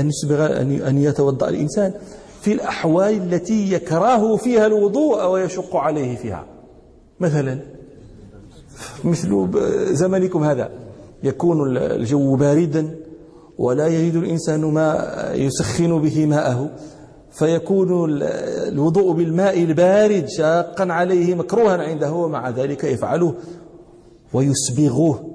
أن 0.00 0.08
يسبغ 0.08 0.60
أن 0.88 0.98
يتوضأ 0.98 1.48
الإنسان. 1.48 1.94
في 2.42 2.52
الأحوال 2.52 3.34
التي 3.34 3.72
يكره 3.72 4.36
فيها 4.36 4.66
الوضوء 4.66 5.26
ويشق 5.26 5.76
عليه 5.76 6.16
فيها. 6.16 6.44
مثلا 7.20 7.58
مثل 9.04 9.48
زمنكم 9.94 10.44
هذا. 10.44 10.70
يكون 11.22 11.76
الجو 11.76 12.36
باردا 12.36 12.94
ولا 13.58 13.86
يجد 13.86 14.14
الإنسان 14.14 14.60
ما 14.60 15.08
يسخن 15.34 16.00
به 16.00 16.26
ماءه. 16.26 16.70
فيكون 17.30 17.88
الوضوء 18.68 19.12
بالماء 19.12 19.62
البارد 19.62 20.28
شاقا 20.28 20.92
عليه 20.92 21.34
مكروها 21.34 21.82
عنده 21.82 22.12
ومع 22.12 22.50
ذلك 22.50 22.84
يفعله 22.84 23.34
ويسبغه. 24.32 25.28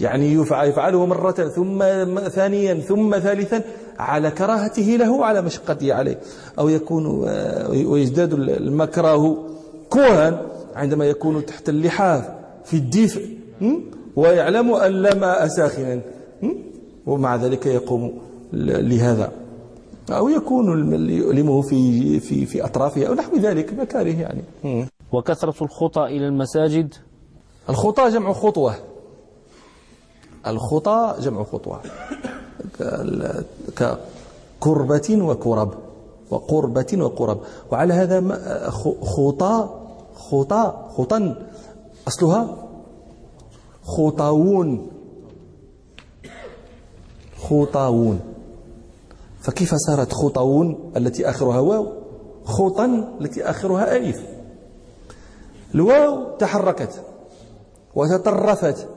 يعني 0.00 0.32
يفعله 0.32 1.06
مرة 1.06 1.32
ثم 1.32 1.78
ثانيا 2.28 2.74
ثم 2.74 3.18
ثالثا 3.18 3.62
على 3.98 4.30
كراهته 4.30 4.82
له 4.82 5.24
على 5.24 5.42
مشقته 5.42 5.94
عليه. 5.94 6.18
أو 6.58 6.68
يكون 6.68 7.28
آه، 7.28 7.70
ويزداد 7.70 8.32
المكره 8.32 9.36
كوها 9.90 10.42
عندما 10.74 11.04
يكون 11.04 11.46
تحت 11.46 11.68
اللحاف 11.68 12.30
في 12.64 12.76
الدفء 12.76 13.28
ويعلم 14.16 14.74
أن 14.74 14.92
لا 14.92 15.14
ماء 15.14 15.48
ساخنا 15.48 16.00
ومع 17.06 17.36
ذلك 17.36 17.66
يقوم 17.66 18.18
لهذا. 18.52 19.32
أو 20.10 20.28
يكون 20.28 20.94
يؤلمه 21.10 21.62
في 21.62 22.20
في 22.20 22.46
في 22.46 22.64
أطرافه 22.64 23.06
أو 23.06 23.14
نحو 23.14 23.36
ذلك 23.36 23.72
مكاره 23.72 24.20
يعني. 24.20 24.42
وكثرة 25.12 25.64
الخطى 25.64 26.04
إلى 26.04 26.26
المساجد؟ 26.26 26.94
الخطى 27.68 28.08
جمع 28.10 28.32
خطوة. 28.32 28.74
الخطى 30.46 31.14
جمع 31.20 31.44
خطوة. 31.44 31.80
كقربة 33.76 35.18
وكرب 35.22 35.74
وقربة 36.30 36.86
وقرب. 36.92 37.40
وعلى 37.72 37.94
هذا 37.94 38.20
خطى 39.02 39.68
خطى 40.14 40.88
خطا 40.96 41.46
أصلها 42.08 42.56
خطاوون 43.82 44.90
خطاوون 47.36 48.20
فكيف 49.40 49.74
صارت 49.74 50.12
خطاوون 50.12 50.92
التي 50.96 51.30
آخرها 51.30 51.58
واو؟ 51.60 51.92
خطا 52.44 53.14
التي 53.20 53.50
آخرها 53.50 53.96
ألف. 53.96 54.22
الواو 55.74 56.36
تحركت 56.36 57.02
وتطرفت. 57.94 58.88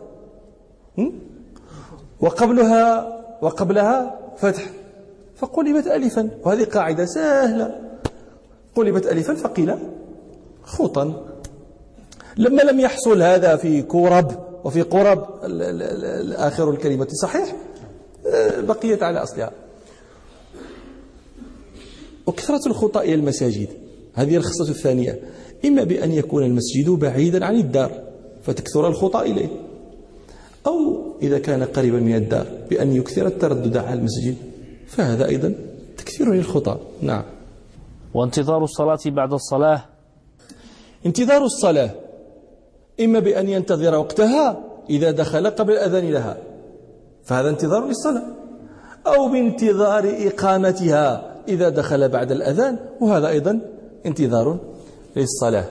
وقبلها 2.21 3.20
وقبلها 3.41 4.19
فتح. 4.37 4.69
فقلبت 5.35 5.87
ألفا. 5.87 6.29
وهذه 6.43 6.63
قاعدة 6.63 7.05
سهلة. 7.05 7.81
قلبت 8.75 9.05
ألفا 9.05 9.33
فقيل 9.33 9.75
خطأ. 10.63 11.27
لما 12.37 12.61
لم 12.61 12.79
يحصل 12.79 13.21
هذا 13.21 13.55
في 13.55 13.81
كورب 13.81 14.31
وفي 14.63 14.81
قرب 14.81 15.27
آخر 16.33 16.69
الكلمة 16.69 17.07
صحيح 17.21 17.55
آه، 18.27 18.61
بقيت 18.61 19.03
على 19.03 19.23
أصلها. 19.23 19.51
وكثرة 22.27 22.67
الخطأ 22.67 23.01
إلى 23.01 23.13
المساجد. 23.13 23.67
هذه 24.13 24.35
الخصلة 24.35 24.69
الثانية. 24.69 25.19
إما 25.65 25.83
بأن 25.83 26.11
يكون 26.11 26.43
المسجد 26.43 26.89
بعيدا 26.89 27.45
عن 27.45 27.55
الدار 27.55 27.91
فتكثر 28.43 28.87
الخطأ 28.87 29.21
إليه. 29.21 29.49
أو 30.67 31.00
إذا 31.21 31.39
كان 31.39 31.63
قريبا 31.63 31.99
من 31.99 32.15
الدار 32.15 32.45
بأن 32.69 32.91
يكثر 32.95 33.27
التردد 33.27 33.77
على 33.77 33.93
المسجد. 33.93 34.35
فهذا 34.87 35.25
أيضا 35.25 35.53
تكثير 35.97 36.33
للخطأ. 36.33 36.79
نعم. 37.01 37.23
وانتظار 38.13 38.63
الصلاة 38.63 38.99
بعد 39.05 39.33
الصلاة. 39.33 39.83
انتظار 41.05 41.43
الصلاة. 41.43 41.89
إما 42.99 43.19
بأن 43.19 43.49
ينتظر 43.49 43.95
وقتها 43.95 44.63
إذا 44.89 45.11
دخل 45.11 45.47
قبل 45.47 45.73
الأذان 45.73 46.11
لها. 46.11 46.37
فهذا 47.23 47.49
انتظار 47.49 47.87
للصلاة. 47.87 48.23
أو 49.07 49.29
بانتظار 49.31 50.15
إقامتها 50.27 51.35
إذا 51.47 51.69
دخل 51.69 52.09
بعد 52.09 52.31
الأذان. 52.31 52.77
وهذا 53.01 53.27
أيضا 53.27 53.61
انتظار 54.05 54.59
للصلاة 55.15 55.65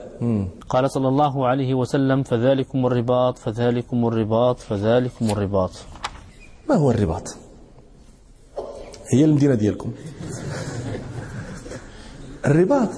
قال 0.69 0.91
صلى 0.91 1.07
الله 1.07 1.47
عليه 1.47 1.73
وسلم 1.73 2.23
فذلكم 2.23 2.85
الرباط 2.85 3.37
فذلكم 3.37 4.07
الرباط 4.07 4.59
فذلكم 4.59 5.31
الرباط. 5.31 5.71
ما 6.69 6.75
هو 6.75 6.91
الرباط؟ 6.91 7.35
هي 9.13 9.25
المدينة 9.25 9.55
ديالكم. 9.55 9.91
الرباط 12.45 12.89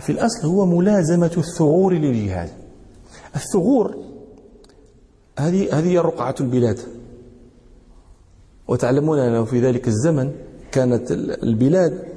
في 0.00 0.12
الأصل 0.12 0.48
هو 0.48 0.66
ملازمة 0.66 1.32
الثغور 1.36 1.92
للجهاد. 1.92 2.50
الثغور 3.36 3.96
هذه 5.38 5.78
هذه 5.78 6.00
رقعة 6.00 6.34
البلاد. 6.40 6.78
وتعلمون 8.68 9.18
أنه 9.18 9.44
في 9.44 9.60
ذلك 9.60 9.88
الزمن 9.88 10.32
كانت 10.72 11.10
البلاد 11.42 12.08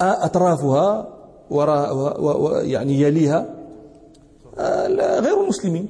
أطرافها 0.00 1.15
وراء 1.50 2.64
يعني 2.64 3.00
يليها 3.00 3.46
غير 5.20 5.42
المسلمين. 5.42 5.88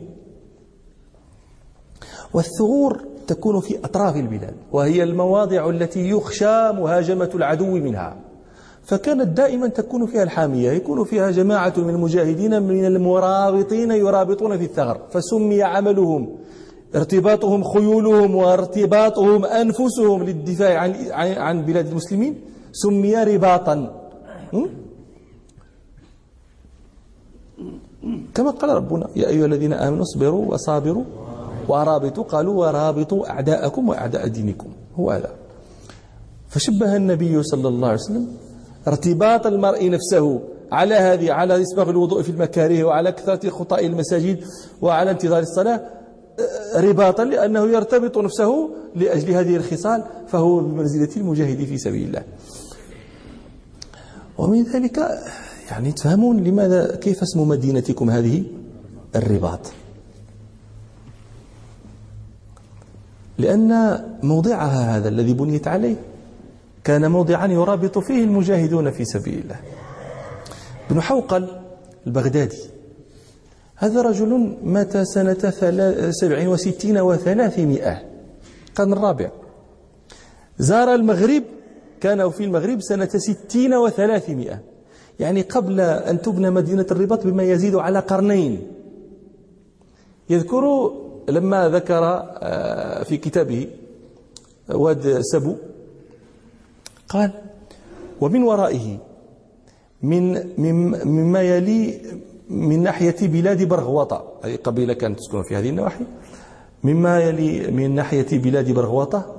والثغور 2.35 3.05
تكون 3.27 3.61
في 3.61 3.79
أطراف 3.85 4.17
البلاد 4.17 4.55
وهي 4.73 5.03
المواضع 5.03 5.71
التي 5.71 6.09
يخشى 6.09 6.73
مهاجمة 6.73 7.31
العدو 7.35 7.67
منها. 7.67 8.17
فكانت 8.85 9.29
دائما 9.29 9.69
تكون 9.69 10.07
فيها 10.07 10.23
الحامية 10.23 10.71
يكون 10.71 11.05
فيها 11.05 11.31
جماعة 11.31 11.73
من 11.77 11.91
المجاهدين 11.91 12.63
من 12.63 12.87
المرابطين 12.87 13.91
يرابطون 13.91 14.59
في 14.59 14.65
الثغر. 14.65 15.01
فسمي 15.11 15.63
عملهم 15.63 16.37
ارتباطهم 16.95 17.65
خيولهم 17.65 18.35
وارتباطهم 18.35 19.45
أنفسهم 19.45 20.23
للدفاع 20.23 20.79
عن 20.79 20.95
عن 21.37 21.63
بلاد 21.63 21.87
المسلمين 21.87 22.41
سمي 22.73 23.25
رباطا. 23.25 24.07
كما 28.35 28.51
قال 28.51 28.71
ربنا 28.71 29.09
يا 29.17 29.29
أيها 29.29 29.47
الذين 29.47 29.73
آمنوا 29.73 30.03
اصبروا 30.03 30.53
وصابروا 30.53 31.05
ورابطوا 31.69 32.25
قالوا 32.25 32.67
ورابطوا 32.67 33.31
أعداءكم 33.31 33.89
وأعداء 33.89 34.29
دينكم. 34.29 34.69
هو 34.97 35.11
هذا. 35.11 35.31
فشبه 36.49 36.97
النبي 36.97 37.43
صلى 37.43 37.69
الله 37.69 37.89
عليه 37.89 38.01
وسلم 38.01 38.29
ارتباط 38.89 39.47
المرء 39.47 39.91
نفسه 39.91 40.41
على 40.73 40.95
هذه 40.95 41.33
على 41.33 41.63
إسباغ 41.63 41.91
الوضوء 41.91 42.23
في 42.23 42.31
المكاره 42.31 42.85
وعلى 42.85 43.13
كثرة 43.13 43.51
خطاء 43.51 43.87
المساجد 43.87 44.45
وعلى 44.83 45.11
انتظار 45.11 45.39
الصلاة 45.39 45.81
رباطا 46.77 47.25
لأنه 47.25 47.65
يرتبط 47.67 48.19
نفسه 48.19 48.71
لأجل 48.95 49.31
هذه 49.31 49.57
الخصال 49.57 50.05
فهو 50.29 50.61
بمنزلة 50.61 51.17
المجاهد 51.17 51.65
في 51.65 51.79
سبيل 51.79 52.09
الله. 52.09 52.23
ومن 54.39 54.63
ذلك 54.63 54.99
يعني 55.71 55.93
تفهمون 55.93 56.45
لماذا 56.45 56.97
كيف 56.97 57.23
اسم 57.23 57.49
مدينتكم 57.49 58.11
هذه؟ 58.11 58.45
الرباط. 59.17 59.61
لأن 63.39 64.01
موضعها 64.23 64.97
هذا 64.97 65.09
الذي 65.09 65.33
بنيت 65.33 65.69
عليه. 65.69 65.97
كان 66.85 67.11
موضعا 67.11 67.47
يرابط 67.47 67.99
فيه 67.99 68.25
المجاهدون 68.25 68.91
في 68.91 69.05
سبيل 69.05 69.39
الله. 69.39 69.57
ابن 70.91 71.01
حوقل 71.01 71.49
البغدادي. 72.07 72.61
هذا 73.77 74.03
رجل 74.03 74.57
مات 74.65 74.97
سنة 74.97 75.51
سبع 76.11 76.49
وستين 76.49 76.99
وثلاثمائة. 76.99 78.03
القرن 78.69 78.93
الرابع 78.93 79.31
زار 80.59 80.95
المغرب 80.95 81.43
كان 82.01 82.31
في 82.31 82.45
المغرب 82.45 82.81
سنة 82.81 83.09
ستين 83.09 83.75
وثلاثمائة. 83.75 84.76
يعني 85.21 85.43
قبل 85.43 85.81
أن 85.81 86.23
تبنى 86.23 86.51
مدينة 86.51 86.87
الرباط 86.91 87.27
بما 87.27 87.43
يزيد 87.43 87.75
على 87.75 87.99
قرنين. 87.99 88.67
يذكر 90.31 90.93
لما 91.29 91.69
ذكر 91.69 92.05
آه، 92.05 93.03
في 93.03 93.17
كتابه 93.17 93.69
واد 94.69 95.21
سبو 95.21 95.55
قال 97.09 97.31
ومن 98.21 98.43
ورائه 98.43 98.99
من 100.03 100.53
مما 101.07 101.43
يلي 101.43 102.01
من 102.51 102.83
ناحية 102.83 103.17
بلاد 103.23 103.69
برغوطة 103.69 104.25
أي 104.45 104.57
قبيلة 104.57 104.93
كانت 104.93 105.19
تسكن 105.19 105.43
في 105.43 105.57
هذه 105.57 105.71
النواحي. 105.71 106.05
مما 106.85 107.21
يلي 107.21 107.71
من 107.71 107.95
ناحية 107.95 108.27
بلاد 108.33 108.71
برغوطة 108.71 109.37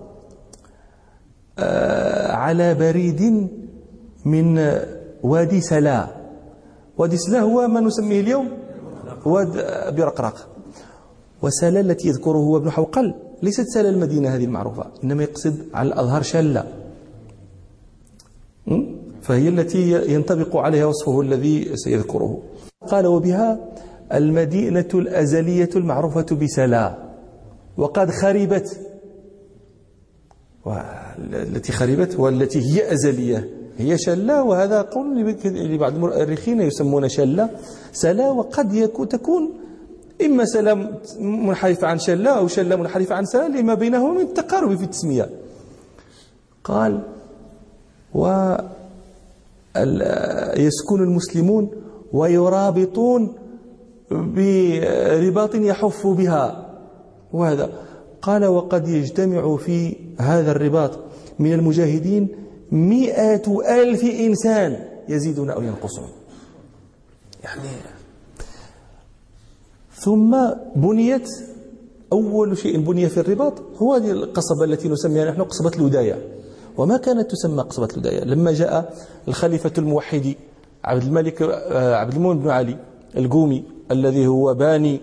آه، 1.59 2.31
على 2.31 2.73
بريد 2.73 3.49
من 4.25 4.57
وادي 5.27 5.61
سلا. 5.61 6.07
وادي 6.97 7.17
سلا 7.17 7.39
هو 7.39 7.67
ما 7.67 7.79
نسميه 7.79 8.19
اليوم. 8.21 8.47
واد 9.25 9.49
برقرق 9.95 10.47
وسلا 11.41 11.79
التي 11.79 12.07
يذكره 12.07 12.37
هو 12.37 12.57
ابن 12.57 12.69
حوقل. 12.69 13.13
ليست 13.43 13.65
سلا 13.73 13.89
المدينة 13.89 14.35
هذه 14.35 14.45
المعروفة 14.45 14.85
إنما 15.03 15.23
يقصد 15.23 15.65
على 15.73 15.87
الأظهر 15.87 16.21
شلة 16.21 16.63
فهي 19.21 19.47
التي 19.49 20.13
ينطبق 20.13 20.57
عليها 20.57 20.85
وصفه 20.85 21.21
الذي 21.21 21.75
سيذكره. 21.75 22.41
قال 22.87 23.07
وبها 23.07 23.59
المدينة 24.13 24.89
الأزلية 24.93 25.69
المعروفة 25.75 26.25
بسلا. 26.35 26.97
وقد 27.77 28.11
خربت. 28.11 28.79
التي 31.33 31.71
خربت 31.71 32.19
والتي 32.19 32.59
هي 32.59 32.93
أزلية. 32.93 33.56
هي 33.77 33.97
شلة 33.97 34.43
وهذا 34.43 34.81
قول 34.81 35.35
لبعض 35.45 35.93
المؤرخين 35.93 36.61
يسمون 36.61 37.09
شلة. 37.09 37.49
سلا 37.93 38.31
وقد 38.31 38.91
تكون 39.09 39.49
إما 40.25 40.45
سلام 40.45 40.95
منحرفة 41.19 41.87
عن 41.87 41.99
شلة 41.99 42.29
أو 42.29 42.47
شلة 42.47 42.75
منحرفة 42.75 43.15
عن 43.15 43.25
سلا 43.25 43.47
لما 43.47 43.73
بينهما 43.73 44.13
من 44.13 44.21
التقارب 44.21 44.75
في 44.75 44.83
التسمية. 44.83 45.29
قال 46.63 47.01
و 48.13 48.55
يسكن 50.57 51.03
المسلمون 51.03 51.71
ويرابطون 52.13 53.33
برباط 54.11 55.55
يحف 55.55 56.07
بها. 56.07 56.67
وهذا. 57.33 57.69
قال 58.21 58.45
وقد 58.45 58.87
يجتمع 58.87 59.57
في 59.57 59.95
هذا 60.19 60.51
الرباط 60.51 60.99
من 61.39 61.53
المجاهدين 61.53 62.27
مئة 62.71 63.61
ألف 63.81 64.03
إنسان 64.03 64.87
يزيدون 65.09 65.49
أو 65.49 65.61
ينقصون. 65.61 66.07
يعني 67.43 67.61
ثم 69.93 70.37
بنيت 70.75 71.29
أول 72.13 72.57
شيء 72.57 72.79
بني 72.79 73.09
في 73.09 73.19
الرباط 73.19 73.53
هو 73.77 73.93
هذه 73.93 74.11
القصبة 74.11 74.63
التي 74.63 74.89
نسميها 74.89 75.31
نحن 75.31 75.41
قصبة 75.41 75.71
الوداية. 75.75 76.27
وما 76.77 76.97
كانت 76.97 77.31
تسمى 77.31 77.61
قصبة 77.61 77.87
الوداية؟ 77.93 78.23
لما 78.23 78.51
جاء 78.51 78.93
الخليفة 79.27 79.71
الموحد 79.77 80.35
عبد 80.83 81.03
الملك 81.03 81.41
آه، 81.41 81.95
عبد 81.95 82.13
المؤمن 82.13 82.39
بن 82.39 82.49
علي 82.49 82.77
القومي 83.17 83.63
الذي 83.91 84.27
هو 84.27 84.53
باني 84.53 85.01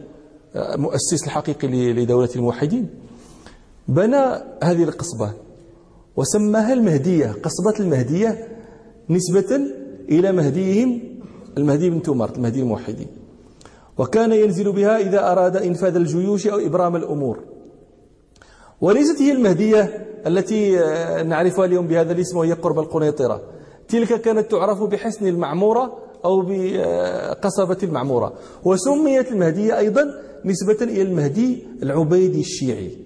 مؤسس 0.56 1.24
الحقيقي 1.24 1.92
لدولة 1.92 2.28
الموحدين. 2.36 2.88
بنى 3.88 4.42
هذه 4.62 4.82
القصبة. 4.84 5.32
وسماها 6.16 6.72
المهدية 6.72 7.34
قصبة 7.42 7.80
المهدية 7.80 8.48
نسبة 9.10 9.60
إلى 10.08 10.32
مهديهم 10.32 11.02
المهدي 11.58 11.90
بن 11.90 12.02
تومرت 12.02 12.36
المهدي 12.36 12.60
الموحدين. 12.60 13.06
وكان 13.98 14.32
ينزل 14.32 14.72
بها 14.72 14.98
إذا 14.98 15.32
أراد 15.32 15.56
إنفاذ 15.56 15.96
الجيوش 15.96 16.46
أو 16.46 16.58
إبرام 16.58 16.96
الأمور. 16.96 17.38
وليست 18.80 19.22
هي 19.22 19.32
المهدية 19.32 20.06
التي 20.26 20.80
آه، 20.80 21.22
نعرفها 21.22 21.64
اليوم 21.64 21.86
بهذا 21.86 22.12
الاسم 22.12 22.36
وهي 22.36 22.52
قرب 22.52 22.78
القنيطرة. 22.78 23.42
تلك 23.88 24.20
كانت 24.20 24.50
تعرف 24.50 24.82
بحسن 24.82 25.26
المعمورة 25.26 25.98
أو 26.24 26.42
بقصبة 26.48 27.78
المعمورة. 27.82 28.32
وسميت 28.64 29.32
المهدية 29.32 29.78
أيضا 29.78 30.04
نسبة 30.44 30.84
إلى 30.84 31.02
المهدي 31.02 31.66
العبيدي 31.82 32.40
الشيعي. 32.40 33.03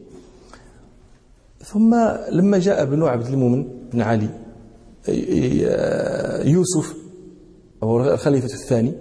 ثم 1.73 1.95
لما 2.31 2.59
جاء 2.59 2.83
ابن 2.83 3.03
عبد 3.03 3.27
المؤمن 3.27 3.69
بن 3.93 4.01
علي 4.01 4.29
يوسف 6.51 6.95
أو 7.83 8.01
الخليفة 8.01 8.47
الثاني 8.47 8.93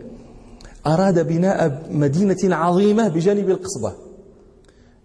أراد 0.87 1.27
بناء 1.27 1.81
مدينة 1.91 2.55
عظيمة 2.55 3.07
بجانب 3.07 3.49
القصبة. 3.49 3.93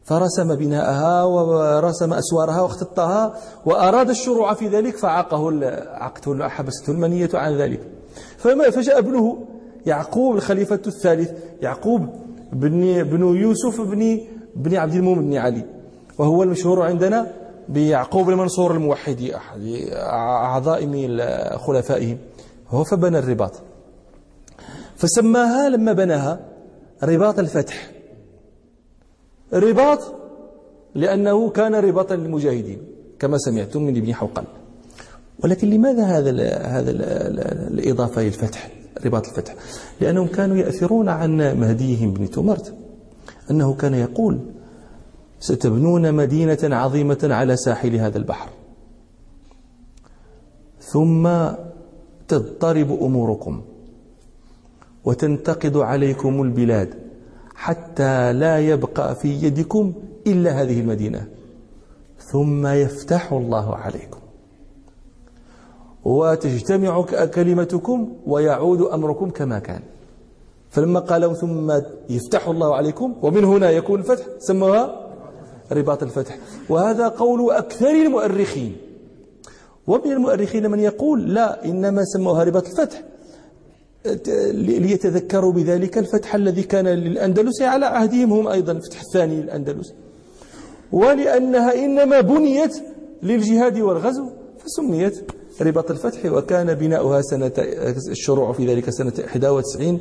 فرسم 0.05 0.55
بناءها 0.55 1.25
ورسم 1.25 2.13
أسوارها 2.13 2.61
واختطها 2.61 3.35
وأراد 3.67 4.11
الشروع 4.11 4.55
في 4.55 4.69
ذلك 4.69 4.97
فعاقه 4.97 5.61
عقته 5.91 6.49
حبسته 6.49 6.91
المنية 6.91 7.31
عن 7.35 7.57
ذلك. 7.57 7.81
فما 8.37 8.71
فجاء 8.71 8.99
ابنه 8.99 9.47
يعقوب 9.87 10.37
الخليفة 10.37 10.81
الثالث 10.87 11.31
يعقوب 11.63 12.09
بن 12.53 13.03
بن 13.03 13.37
يوسف 13.37 13.81
بن 13.81 14.21
بن 14.57 14.77
عبد 14.77 14.95
المؤمن 14.95 15.31
بن 15.31 15.37
علي 15.37 15.65
وهو 16.19 16.43
المشهور 16.43 16.83
عندنا 16.83 17.42
بيعقوب 17.69 18.31
المنصور 18.31 18.73
الموحد 18.73 19.21
أحد 19.23 19.61
عظائم 20.55 21.21
خلفائهم 21.59 22.19
هو 22.69 22.85
فبنى 22.85 23.19
الرباط. 23.19 23.53
فسماها 24.97 25.69
لما 25.69 25.93
بناها 25.93 26.41
رباط 27.03 27.39
الفتح. 27.39 27.91
رباط 29.53 30.15
لأنه 30.95 31.51
كان 31.51 31.75
رباطا 31.75 32.17
للمجاهدين 32.17 32.79
كما 33.19 33.39
سمعتم 33.39 33.83
من 33.83 33.97
ابن 33.97 34.15
حوقل. 34.15 34.45
ولكن 35.45 35.71
لماذا 35.71 36.05
هذا 36.05 36.31
ال 36.31 36.41
هذا 36.67 36.91
ال 36.91 37.03
الإضافة 37.79 38.23
للفتح 38.23 38.71
رباط 39.05 39.29
الفتح؟ 39.29 39.55
لأنهم 40.01 40.27
كانوا 40.27 40.57
يأثرون 40.57 41.09
عن 41.09 41.37
مهديهم 41.61 42.13
بن 42.13 42.31
تمرت 42.31 42.75
أنه 43.51 43.75
كان 43.75 43.95
يقول 43.95 44.39
ستبنون 45.43 46.15
مدينة 46.15 46.59
عظيمة 46.63 47.19
على 47.23 47.57
ساحل 47.57 47.95
هذا 47.97 48.19
البحر. 48.19 48.49
ثم 50.81 51.29
تضطرب 52.29 52.91
أموركم 53.03 53.63
وتنتقد 55.05 55.77
عليكم 55.77 56.43
البلاد 56.43 56.95
حتى 57.55 58.33
لا 58.33 58.59
يبقى 58.59 59.15
في 59.15 59.29
يدكم 59.29 59.93
إلا 60.27 60.51
هذه 60.63 60.81
المدينة. 60.81 61.27
ثم 62.19 62.67
يفتح 62.67 63.33
الله 63.33 63.77
عليكم. 63.77 64.21
وتجتمع 66.05 67.03
كلمتكم 67.27 67.99
ويعود 68.27 68.81
أمركم 68.83 69.31
كما 69.31 69.59
كان. 69.59 69.83
فلما 70.71 71.01
قالوا 71.01 71.35
ثم 71.35 71.73
يفتح 72.11 72.49
الله 72.49 72.77
عليكم 72.77 73.15
ومن 73.23 73.45
هنا 73.45 73.71
يكون 73.71 74.01
الفتح 74.01 74.25
سموها 74.39 75.02
رباط 75.73 76.03
الفتح. 76.03 76.39
وهذا 76.69 77.09
قول 77.09 77.51
أكثر 77.53 77.91
المؤرخين. 77.91 78.77
ومن 79.87 80.13
المؤرخين 80.13 80.71
من 80.71 80.81
يقول 80.81 81.35
لا 81.35 81.65
إنما 81.65 82.05
سموها 82.05 82.45
رباط 82.45 82.67
الفتح. 82.67 83.03
ليتذكروا 84.53 85.53
بذلك 85.53 85.99
الفتح 85.99 86.35
الذي 86.35 86.63
كان 86.63 86.89
للأندلس 86.89 87.63
على 87.63 87.87
عهدهم 87.87 88.33
هم 88.33 88.49
أيضا 88.49 88.73
الفتح 88.73 89.01
الثاني 89.01 89.43
للأندلس 89.43 89.93
ولأنها 90.93 91.85
إنما 91.85 92.21
بنيت 92.21 92.77
للجهاد 93.23 93.79
والغزو 93.79 94.31
فسميت 94.65 95.31
رباط 95.61 95.91
الفتح 95.91 96.33
وكان 96.33 96.75
بناؤها 96.75 97.23
سنة 97.23 97.53
الشروع 98.11 98.53
في 98.53 98.67
ذلك 98.67 98.91
سنة 98.91 99.13
91 99.19 100.01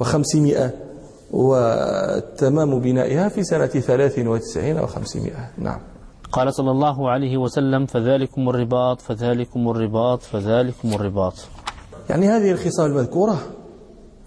و500 0.00 0.70
وتمام 1.30 2.80
بنائها 2.80 3.28
في 3.28 3.42
سنة 3.44 3.66
93 3.66 4.76
أو 4.76 4.86
500 4.86 5.32
نعم. 5.58 5.80
قال 6.32 6.54
صلى 6.54 6.70
الله 6.70 7.10
عليه 7.10 7.36
وسلم 7.36 7.86
فذلكم 7.86 8.48
الرباط 8.48 9.00
فذلكم 9.00 9.68
الرباط 9.68 10.22
فذلكم 10.22 10.92
الرباط. 10.92 11.34
يعني 12.10 12.28
هذه 12.28 12.50
الخصال 12.50 12.90
المذكورة. 12.90 13.38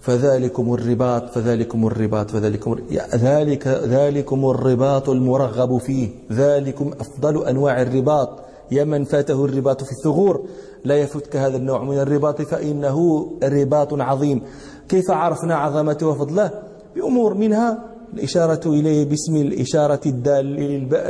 فذلكم 0.00 0.74
الرباط 0.74 1.30
فذلكم 1.30 1.86
الرباط 1.86 2.30
فذلكم 2.30 2.76
ذلك 3.14 3.66
ذلكم 3.66 4.50
الرباط 4.50 5.08
المرغب 5.08 5.78
فيه 5.78 6.08
ذلكم 6.32 6.90
أفضل 7.00 7.46
أنواع 7.46 7.82
الرباط. 7.82 8.28
يا 8.70 8.84
من 8.84 9.04
فاته 9.04 9.44
الرباط 9.44 9.84
في 9.84 9.90
الثغور 9.92 10.46
لا 10.84 10.96
يفتك 10.96 11.36
هذا 11.36 11.56
النوع 11.56 11.84
من 11.84 11.98
الرباط 11.98 12.42
فإنه 12.42 13.28
رباط 13.42 14.00
عظيم. 14.00 14.42
كيف 14.88 15.10
عرفنا 15.10 15.54
عظمته 15.54 16.06
وفضله؟ 16.06 16.71
بأمور 16.96 17.34
منها 17.34 17.84
الإشارة 18.14 18.68
إليه 18.68 19.04
باسم 19.04 19.36
الإشارة 19.36 20.00
الدال 20.06 20.46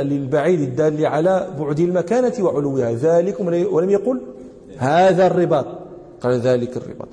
للبعيد 0.07 0.59
الدال 0.59 1.05
على 1.05 1.47
بعد 1.59 1.79
المكانة 1.79 2.33
وعلوها. 2.39 2.93
ذلك 2.93 3.39
ولم 3.71 3.89
يقل 3.89 4.21
هذا 4.77 5.27
الرباط. 5.27 5.65
قال 6.21 6.39
ذلك 6.39 6.77
الرباط. 6.77 7.07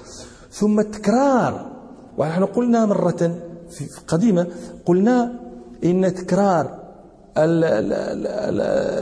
ثم 0.50 0.80
التكرار. 0.80 1.66
ونحن 2.18 2.44
قلنا 2.44 2.87
مرة 2.87 3.38
في 3.70 3.85
قديمة 4.09 4.46
قلنا 4.87 5.40
إن 5.85 6.14
تكرار 6.14 6.80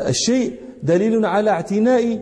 الشيء 0.09 0.53
دليل 0.83 1.27
على 1.27 1.51
اعتناء 1.51 2.21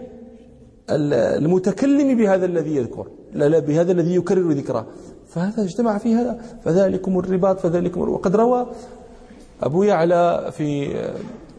المتكلم 0.90 2.16
بهذا 2.18 2.44
الذي 2.46 2.76
يذكر. 2.76 3.06
لا 3.32 3.48
لا 3.48 3.59
بهذا 3.59 3.92
الذي 3.92 4.14
يكرر 4.14 4.52
ذكره. 4.52 4.87
فهذا 5.37 5.62
اجتمع 5.62 5.99
في 5.99 6.14
هذا 6.14 6.40
فذلكم 6.64 7.18
الرباط 7.18 7.61
فذلكم 7.61 8.01
وقد 8.01 8.37
روى 8.37 8.66
أبو 9.62 9.83
يعلى 9.83 10.53
في 10.57 10.94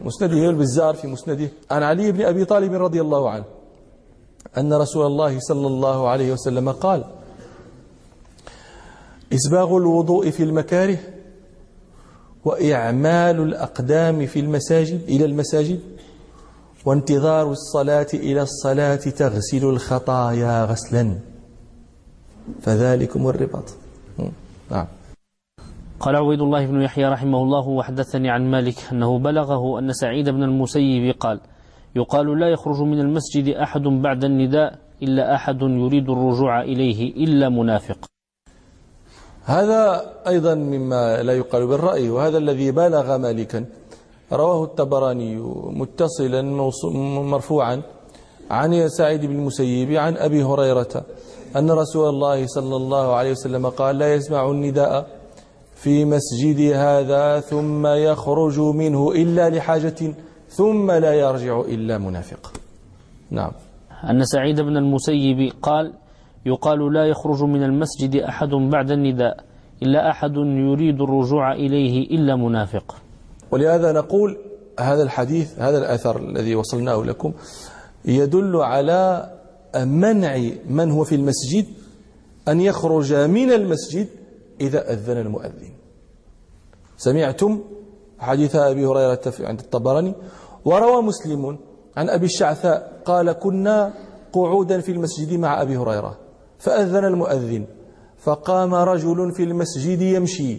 مسنده 0.04 0.50
البزار 0.50 0.94
في 0.94 1.06
مسنده 1.06 1.48
عن 1.70 1.82
علي 1.82 2.12
بن 2.12 2.22
أبي 2.22 2.44
طالب 2.44 2.72
رضي 2.72 3.00
الله 3.00 3.30
عنه 3.30 3.44
أن 4.58 4.72
رسول 4.72 5.06
الله 5.06 5.38
صلى 5.40 5.66
الله 5.66 6.08
عليه 6.08 6.32
وسلم 6.32 6.70
قال 6.70 7.04
إسباغ 9.32 9.76
الوضوء 9.76 10.30
في 10.30 10.42
المكاره 10.42 10.98
وإعمال 12.44 13.40
الأقدام 13.40 14.26
في 14.26 14.40
المساجد 14.40 15.00
إلى 15.08 15.24
المساجد 15.24 15.80
وانتظار 16.84 17.52
الصلاة 17.52 18.06
إلى 18.14 18.42
الصلاة 18.42 18.96
تغسل 18.96 19.64
الخطايا 19.64 20.64
غسلا. 20.64 21.18
فذلكم 22.62 23.28
الرباط. 23.28 23.64
نعم. 24.70 24.86
قال 26.00 26.16
عبيد 26.16 26.40
الله 26.40 26.66
بن 26.66 26.82
يحيى 26.82 27.04
رحمه 27.04 27.42
الله 27.42 27.68
وحدثني 27.68 28.30
عن 28.30 28.50
مالك 28.50 28.78
أنه 28.92 29.18
بلغه 29.18 29.78
أن 29.78 29.92
سعيد 29.92 30.28
بن 30.28 30.42
المسيب 30.42 31.14
قال 31.20 31.40
يقال 31.96 32.38
لا 32.40 32.48
يخرج 32.48 32.80
من 32.82 33.00
المسجد 33.00 33.48
أحد 33.48 33.82
بعد 33.82 34.24
النداء 34.24 34.78
إلا 35.02 35.34
أحد 35.34 35.62
يريد 35.62 36.10
الرجوع 36.10 36.62
إليه 36.62 37.24
إلا 37.24 37.48
منافق. 37.48 37.98
هذا 39.44 40.12
أيضا 40.28 40.54
مما 40.54 41.22
لا 41.22 41.32
يقال 41.32 41.66
بالرأي 41.66 42.10
وهذا 42.10 42.38
الذي 42.38 42.70
بالغ 42.70 43.18
مالكا. 43.18 43.64
رواه 44.32 44.64
الطبراني 44.64 45.36
متصلا 45.80 46.42
مرفوعا 47.32 47.82
عن 48.50 48.88
سعيد 48.88 49.26
بن 49.26 49.34
المسيب 49.34 49.92
عن 49.92 50.16
أبي 50.16 50.42
هريرة 50.44 51.04
أن 51.56 51.70
رسول 51.70 52.08
الله 52.08 52.46
صلى 52.46 52.76
الله 52.76 53.14
عليه 53.14 53.30
وسلم 53.30 53.66
قال 53.66 53.98
لا 53.98 54.14
يسمع 54.14 54.50
النداء 54.50 55.06
في 55.74 56.04
مسجد 56.04 56.72
هذا 56.74 57.40
ثم 57.40 57.86
يخرج 57.86 58.60
منه 58.60 59.12
إلا 59.12 59.50
لحاجة 59.50 60.14
ثم 60.48 60.90
لا 60.90 61.12
يرجع 61.12 61.60
إلا 61.60 61.98
منافق. 61.98 62.52
نعم. 63.30 63.50
أن 64.10 64.24
سعيد 64.24 64.60
بن 64.60 64.76
المسيب 64.76 65.52
قال 65.62 65.92
يقال 66.46 66.92
لا 66.92 67.04
يخرج 67.06 67.42
من 67.42 67.62
المسجد 67.62 68.16
أحد 68.16 68.48
بعد 68.48 68.90
النداء 68.90 69.36
إلا 69.82 70.10
أحد 70.10 70.36
يريد 70.36 71.00
الرجوع 71.00 71.52
إليه 71.52 72.10
إلا 72.10 72.36
منافق. 72.36 72.96
ولهذا 73.50 73.92
نقول 73.92 74.36
هذا 74.80 75.02
الحديث 75.02 75.58
هذا 75.60 75.78
الأثر 75.78 76.20
الذي 76.20 76.54
وصلناه 76.54 77.04
لكم 77.04 77.32
يدل 78.04 78.56
على 78.56 79.30
منع 79.76 80.50
من 80.68 80.90
هو 80.90 81.04
في 81.04 81.14
المسجد 81.14 81.66
أن 82.48 82.60
يخرج 82.60 83.14
من 83.14 83.52
المسجد 83.52 84.08
إذا 84.60 84.92
أذن 84.92 85.16
المؤذن. 85.16 85.72
سمعتم 86.96 87.60
حديث 88.18 88.56
أبي 88.56 88.86
هريرة 88.86 89.20
عند 89.40 89.60
الطبراني؟ 89.60 90.14
وروى 90.64 91.02
مسلم 91.02 91.58
عن 91.96 92.08
أبي 92.08 92.26
الشعثاء 92.26 93.02
قال 93.04 93.32
كنا 93.32 93.92
قعودا 94.32 94.80
في 94.80 94.92
المسجد 94.92 95.32
مع 95.32 95.62
أبي 95.62 95.76
هريرة 95.76 96.18
فأذن 96.58 97.04
المؤذن 97.04 97.66
فقام 98.18 98.74
رجل 98.74 99.32
في 99.32 99.42
المسجد 99.42 100.02
يمشي 100.02 100.58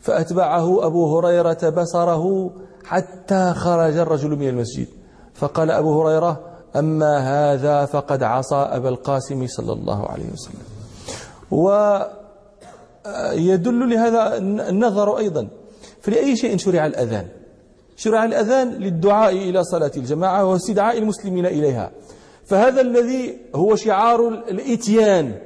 فأتبعه 0.00 0.86
أبو 0.86 1.18
هريرة 1.18 1.68
بصره 1.68 2.50
حتى 2.84 3.52
خرج 3.56 3.96
الرجل 3.96 4.30
من 4.30 4.48
المسجد 4.48 4.86
فقال 5.34 5.70
أبو 5.70 6.02
هريرة 6.02 6.49
أما 6.76 7.18
هذا 7.18 7.84
فقد 7.84 8.22
عصى 8.22 8.54
أبا 8.54 8.88
القاسم 8.88 9.46
صلى 9.46 9.72
الله 9.72 10.06
عليه 10.06 10.24
وسلم. 10.32 10.62
ويدل 13.30 13.90
لهذا 13.90 14.36
النظر 14.68 15.18
أيضا. 15.18 15.48
فلأي 16.00 16.36
شيء 16.36 16.56
شرع 16.56 16.86
الأذان؟ 16.86 17.26
شرع 17.96 18.24
الأذان 18.24 18.68
للدعاء 18.68 19.32
إلى 19.32 19.64
صلاة 19.64 19.90
الجماعة 19.96 20.44
واستدعاء 20.44 20.98
المسلمين 20.98 21.46
إليها. 21.46 21.90
فهذا 22.44 22.80
الذي 22.80 23.38
هو 23.54 23.76
شعار 23.76 24.28
الإتيان. 24.28 25.38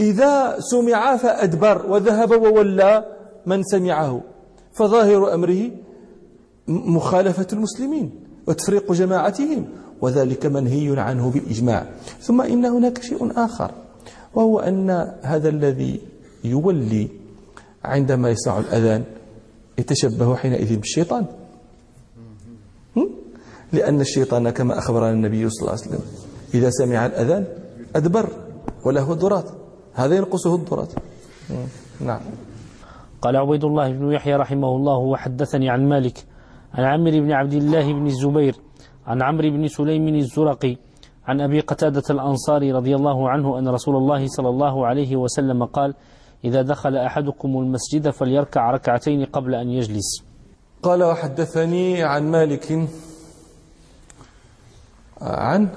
إذا 0.00 0.56
سمع 0.58 1.16
فأدبر 1.16 1.86
وذهب 1.86 2.30
وولى 2.30 3.16
من 3.46 3.62
سمعه 3.62 4.20
فظاهر 4.72 5.34
أمره 5.34 5.70
مخالفة 6.68 7.46
المسلمين. 7.52 8.25
وتفريق 8.46 8.92
جماعتهم 8.92 9.64
وذلك 10.00 10.46
منهي 10.46 11.00
عنه 11.00 11.30
بالإجماع. 11.30 11.86
ثم 12.20 12.40
إن 12.40 12.64
هناك 12.64 13.02
شيء 13.02 13.32
آخر 13.36 13.70
وهو 14.34 14.58
أن 14.60 14.90
هذا 15.22 15.48
الذي 15.48 16.00
يولي 16.44 17.08
عندما 17.84 18.30
يسمع 18.30 18.58
الأذان 18.58 19.04
يتشبه 19.78 20.36
حينئذ 20.36 20.76
بالشيطان. 20.76 21.26
لأن 23.72 24.00
الشيطان 24.00 24.50
كما 24.50 24.78
أخبرنا 24.78 25.10
النبي 25.10 25.50
صلى 25.50 25.60
الله 25.60 25.72
عليه 25.72 25.82
وسلم 25.82 26.04
إذا 26.54 26.70
سمع 26.70 27.06
الأذان 27.06 27.44
أدبر 27.96 28.28
وله 28.84 29.12
الدرات. 29.12 29.50
هذا 29.94 30.16
ينقصه 30.16 30.54
الدرات. 30.54 30.92
نعم. 32.00 32.20
قال 33.22 33.36
عبيد 33.36 33.64
الله 33.64 33.92
بن 33.92 34.12
يحيى 34.12 34.36
رحمه 34.36 34.68
الله 34.68 34.98
وحدثني 34.98 35.70
عن 35.70 35.88
مالك 35.88 36.24
عن 36.76 36.84
عمرو 36.84 37.20
بن 37.20 37.32
عبد 37.32 37.52
الله 37.52 37.92
بن 37.92 38.06
الزبير 38.06 38.54
عن 39.06 39.22
عمرو 39.22 39.50
بن 39.50 39.68
سليم 39.68 40.08
الزرقي 40.08 40.76
عن 41.26 41.40
أبي 41.40 41.60
قتادة 41.60 42.02
الأنصاري 42.10 42.72
رضي 42.72 42.94
الله 42.94 43.30
عنه 43.30 43.58
أن 43.58 43.68
رسول 43.68 43.96
الله 43.96 44.26
صلى 44.26 44.48
الله 44.48 44.86
عليه 44.86 45.16
وسلم 45.16 45.64
قال 45.64 45.94
إذا 46.44 46.62
دخل 46.62 46.96
أحدكم 46.96 47.48
المسجد 47.48 48.10
فليركع 48.10 48.70
ركعتين 48.70 49.24
قبل 49.24 49.54
أن 49.54 49.68
يجلس. 49.68 50.24
قال 50.82 51.02
وحدثني 51.02 52.02
عن 52.02 52.30
مالك. 52.30 52.88
عن؟ 55.20 55.68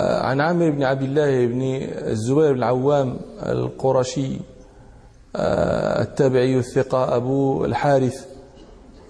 عن 0.00 0.40
عامر 0.40 0.70
بن 0.70 0.82
عبد 0.82 1.02
الله 1.02 1.46
بن 1.46 1.62
الزبير 2.08 2.52
بن 2.52 2.58
العوام 2.58 3.16
القرشي 3.42 4.40
التابعي 5.36 6.58
الثقة 6.58 7.16
أبو 7.16 7.64
الحارث. 7.64 8.33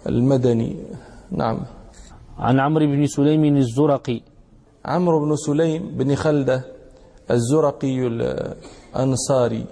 المدني. 0.06 0.76
نعم. 1.30 1.60
عن 2.38 2.60
عمرو 2.60 2.86
بن 2.86 3.06
سليم 3.06 3.56
الزرقي. 3.56 4.20
عمرو 4.84 5.20
بن 5.24 5.36
سليم 5.36 5.96
بن 5.96 6.14
خلدة 6.14 6.64
الزرقي 7.30 8.06
الأنصاري 8.06 9.64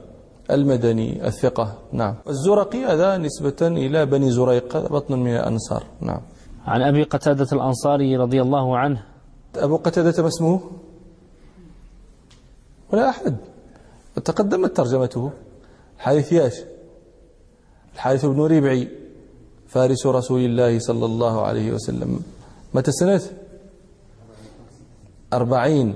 المدني 0.50 1.26
الثقة. 1.26 1.78
نعم. 1.92 2.14
الزرقي 2.28 2.84
هذا 2.84 3.16
نسبة 3.16 3.60
إلى 3.62 4.06
بني 4.06 4.30
زريق 4.30 4.92
بطن 4.92 5.18
من 5.18 5.36
الأنصار. 5.36 5.84
نعم. 6.00 6.20
عن 6.66 6.82
أبي 6.82 7.02
قتادة 7.02 7.48
الأنصاري 7.52 8.16
رضي 8.16 8.42
الله 8.42 8.78
عنه. 8.78 9.02
أبو 9.56 9.76
قتادة 9.76 10.22
ما 10.22 10.28
اسمه؟ 10.28 10.60
ولا 12.92 13.08
أحد. 13.08 13.36
تقدمت 14.24 14.76
ترجمته. 14.76 15.30
حارث 15.98 16.32
ياش 16.32 16.56
الحارث 17.94 18.24
بن 18.24 18.40
ربعي 18.40 18.88
فارس 19.72 20.06
رسول 20.06 20.40
الله 20.40 20.78
صلى 20.78 21.06
الله 21.06 21.42
عليه 21.42 21.72
وسلم. 21.72 22.20
متى 22.74 22.92
سنة 22.92 23.20
أربعين. 25.32 25.94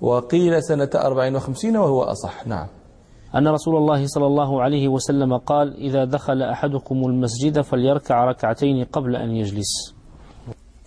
وقيل 0.00 0.62
سنة 0.62 0.90
أربعين 0.94 1.36
وخمسين 1.36 1.76
وهو 1.76 2.02
أصح. 2.02 2.46
نعم. 2.46 2.66
أن 3.34 3.48
رسول 3.48 3.76
الله 3.76 4.06
صلى 4.06 4.26
الله 4.26 4.62
عليه 4.62 4.88
وسلم 4.88 5.36
قال 5.36 5.76
إذا 5.76 6.04
دخل 6.04 6.42
أحدكم 6.42 6.94
المسجد 6.94 7.60
فليركع 7.60 8.24
ركعتين 8.24 8.84
قبل 8.84 9.16
أن 9.16 9.30
يجلس. 9.30 9.94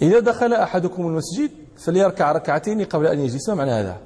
إذا 0.01 0.19
دخل 0.19 0.53
أحدكم 0.53 1.07
المسجد 1.07 1.51
فليركع 1.77 2.31
ركعتين 2.31 2.83
قبل 2.83 3.07
أن 3.07 3.19
يجلس. 3.19 3.49
ما 3.49 3.55
معنى 3.55 3.71
هذا؟ 3.71 3.97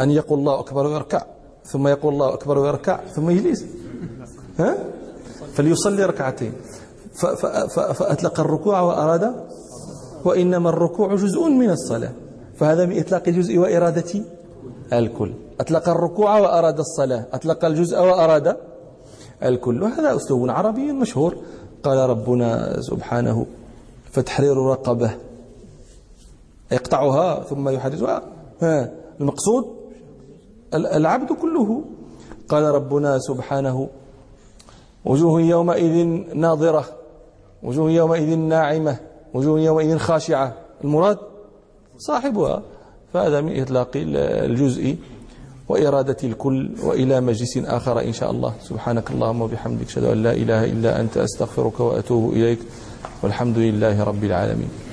أن 0.00 0.10
يقول 0.10 0.38
الله 0.38 0.60
أكبر 0.60 0.86
ويركع 0.86 1.22
ثم 1.64 1.88
يقول 1.88 2.12
الله 2.12 2.34
أكبر 2.34 2.58
ويركع 2.58 3.00
ثم 3.04 3.30
يجلس. 3.30 3.66
ها؟ 4.58 4.78
فليصلي 5.54 6.04
ركعتين. 6.04 6.52
فأطلق 7.14 8.40
الركوع 8.40 8.80
وأراد 8.80 9.34
وإنما 10.24 10.68
الركوع 10.68 11.14
جزء 11.14 11.48
من 11.48 11.70
الصلاة. 11.70 12.12
فهذا 12.56 12.86
من 12.86 12.98
إطلاق 12.98 13.22
الجزء 13.28 13.58
وإرادة 13.58 14.20
الكل. 14.92 15.32
أطلق 15.60 15.88
الركوع 15.88 16.38
وأراد 16.38 16.78
الصلاة. 16.78 17.26
أطلق 17.32 17.64
الجزء 17.64 17.98
وأراد 17.98 18.56
الكل. 19.42 19.82
وهذا 19.82 20.16
أسلوب 20.16 20.50
عربي 20.50 20.92
مشهور. 20.92 21.36
قال 21.82 21.98
ربنا 22.10 22.80
سبحانه 22.80 23.46
فتحرير 24.12 24.56
رقبة. 24.56 25.10
يقطعها 26.72 27.42
ثم 27.42 27.68
يحررها 27.68 28.22
المقصود؟ 29.20 29.64
العبد 30.74 31.32
كله. 31.32 31.82
قال 32.48 32.62
ربنا 32.62 33.18
سبحانه 33.18 33.88
وجوه 35.04 35.40
يومئذ 35.40 36.04
ناظرة. 36.34 36.84
وجوه 37.64 37.90
يومئذ 37.90 38.36
ناعمة 38.36 38.96
وجوه 39.34 39.60
يومئذ 39.60 39.98
خاشعة. 39.98 40.52
المراد 40.84 41.18
صاحبها. 41.98 42.62
فهذا 43.12 43.40
من 43.40 43.60
إطلاق 43.60 43.90
الجزء 43.96 44.96
وإرادة 45.68 46.16
الكل 46.24 46.70
وإلى 46.82 47.20
مجلس 47.20 47.58
آخر 47.58 48.00
إن 48.00 48.12
شاء 48.12 48.30
الله. 48.30 48.52
سبحانك 48.62 49.10
اللهم 49.10 49.42
وبحمدك 49.42 49.86
أشهد 49.86 50.04
أن 50.04 50.22
لا 50.22 50.32
إله 50.32 50.64
إلا 50.64 51.00
أنت 51.00 51.16
أستغفرك 51.16 51.80
وأتوب 51.80 52.32
إليك. 52.32 52.58
والحمد 53.22 53.58
لله 53.58 54.04
رب 54.04 54.24
العالمين. 54.24 54.83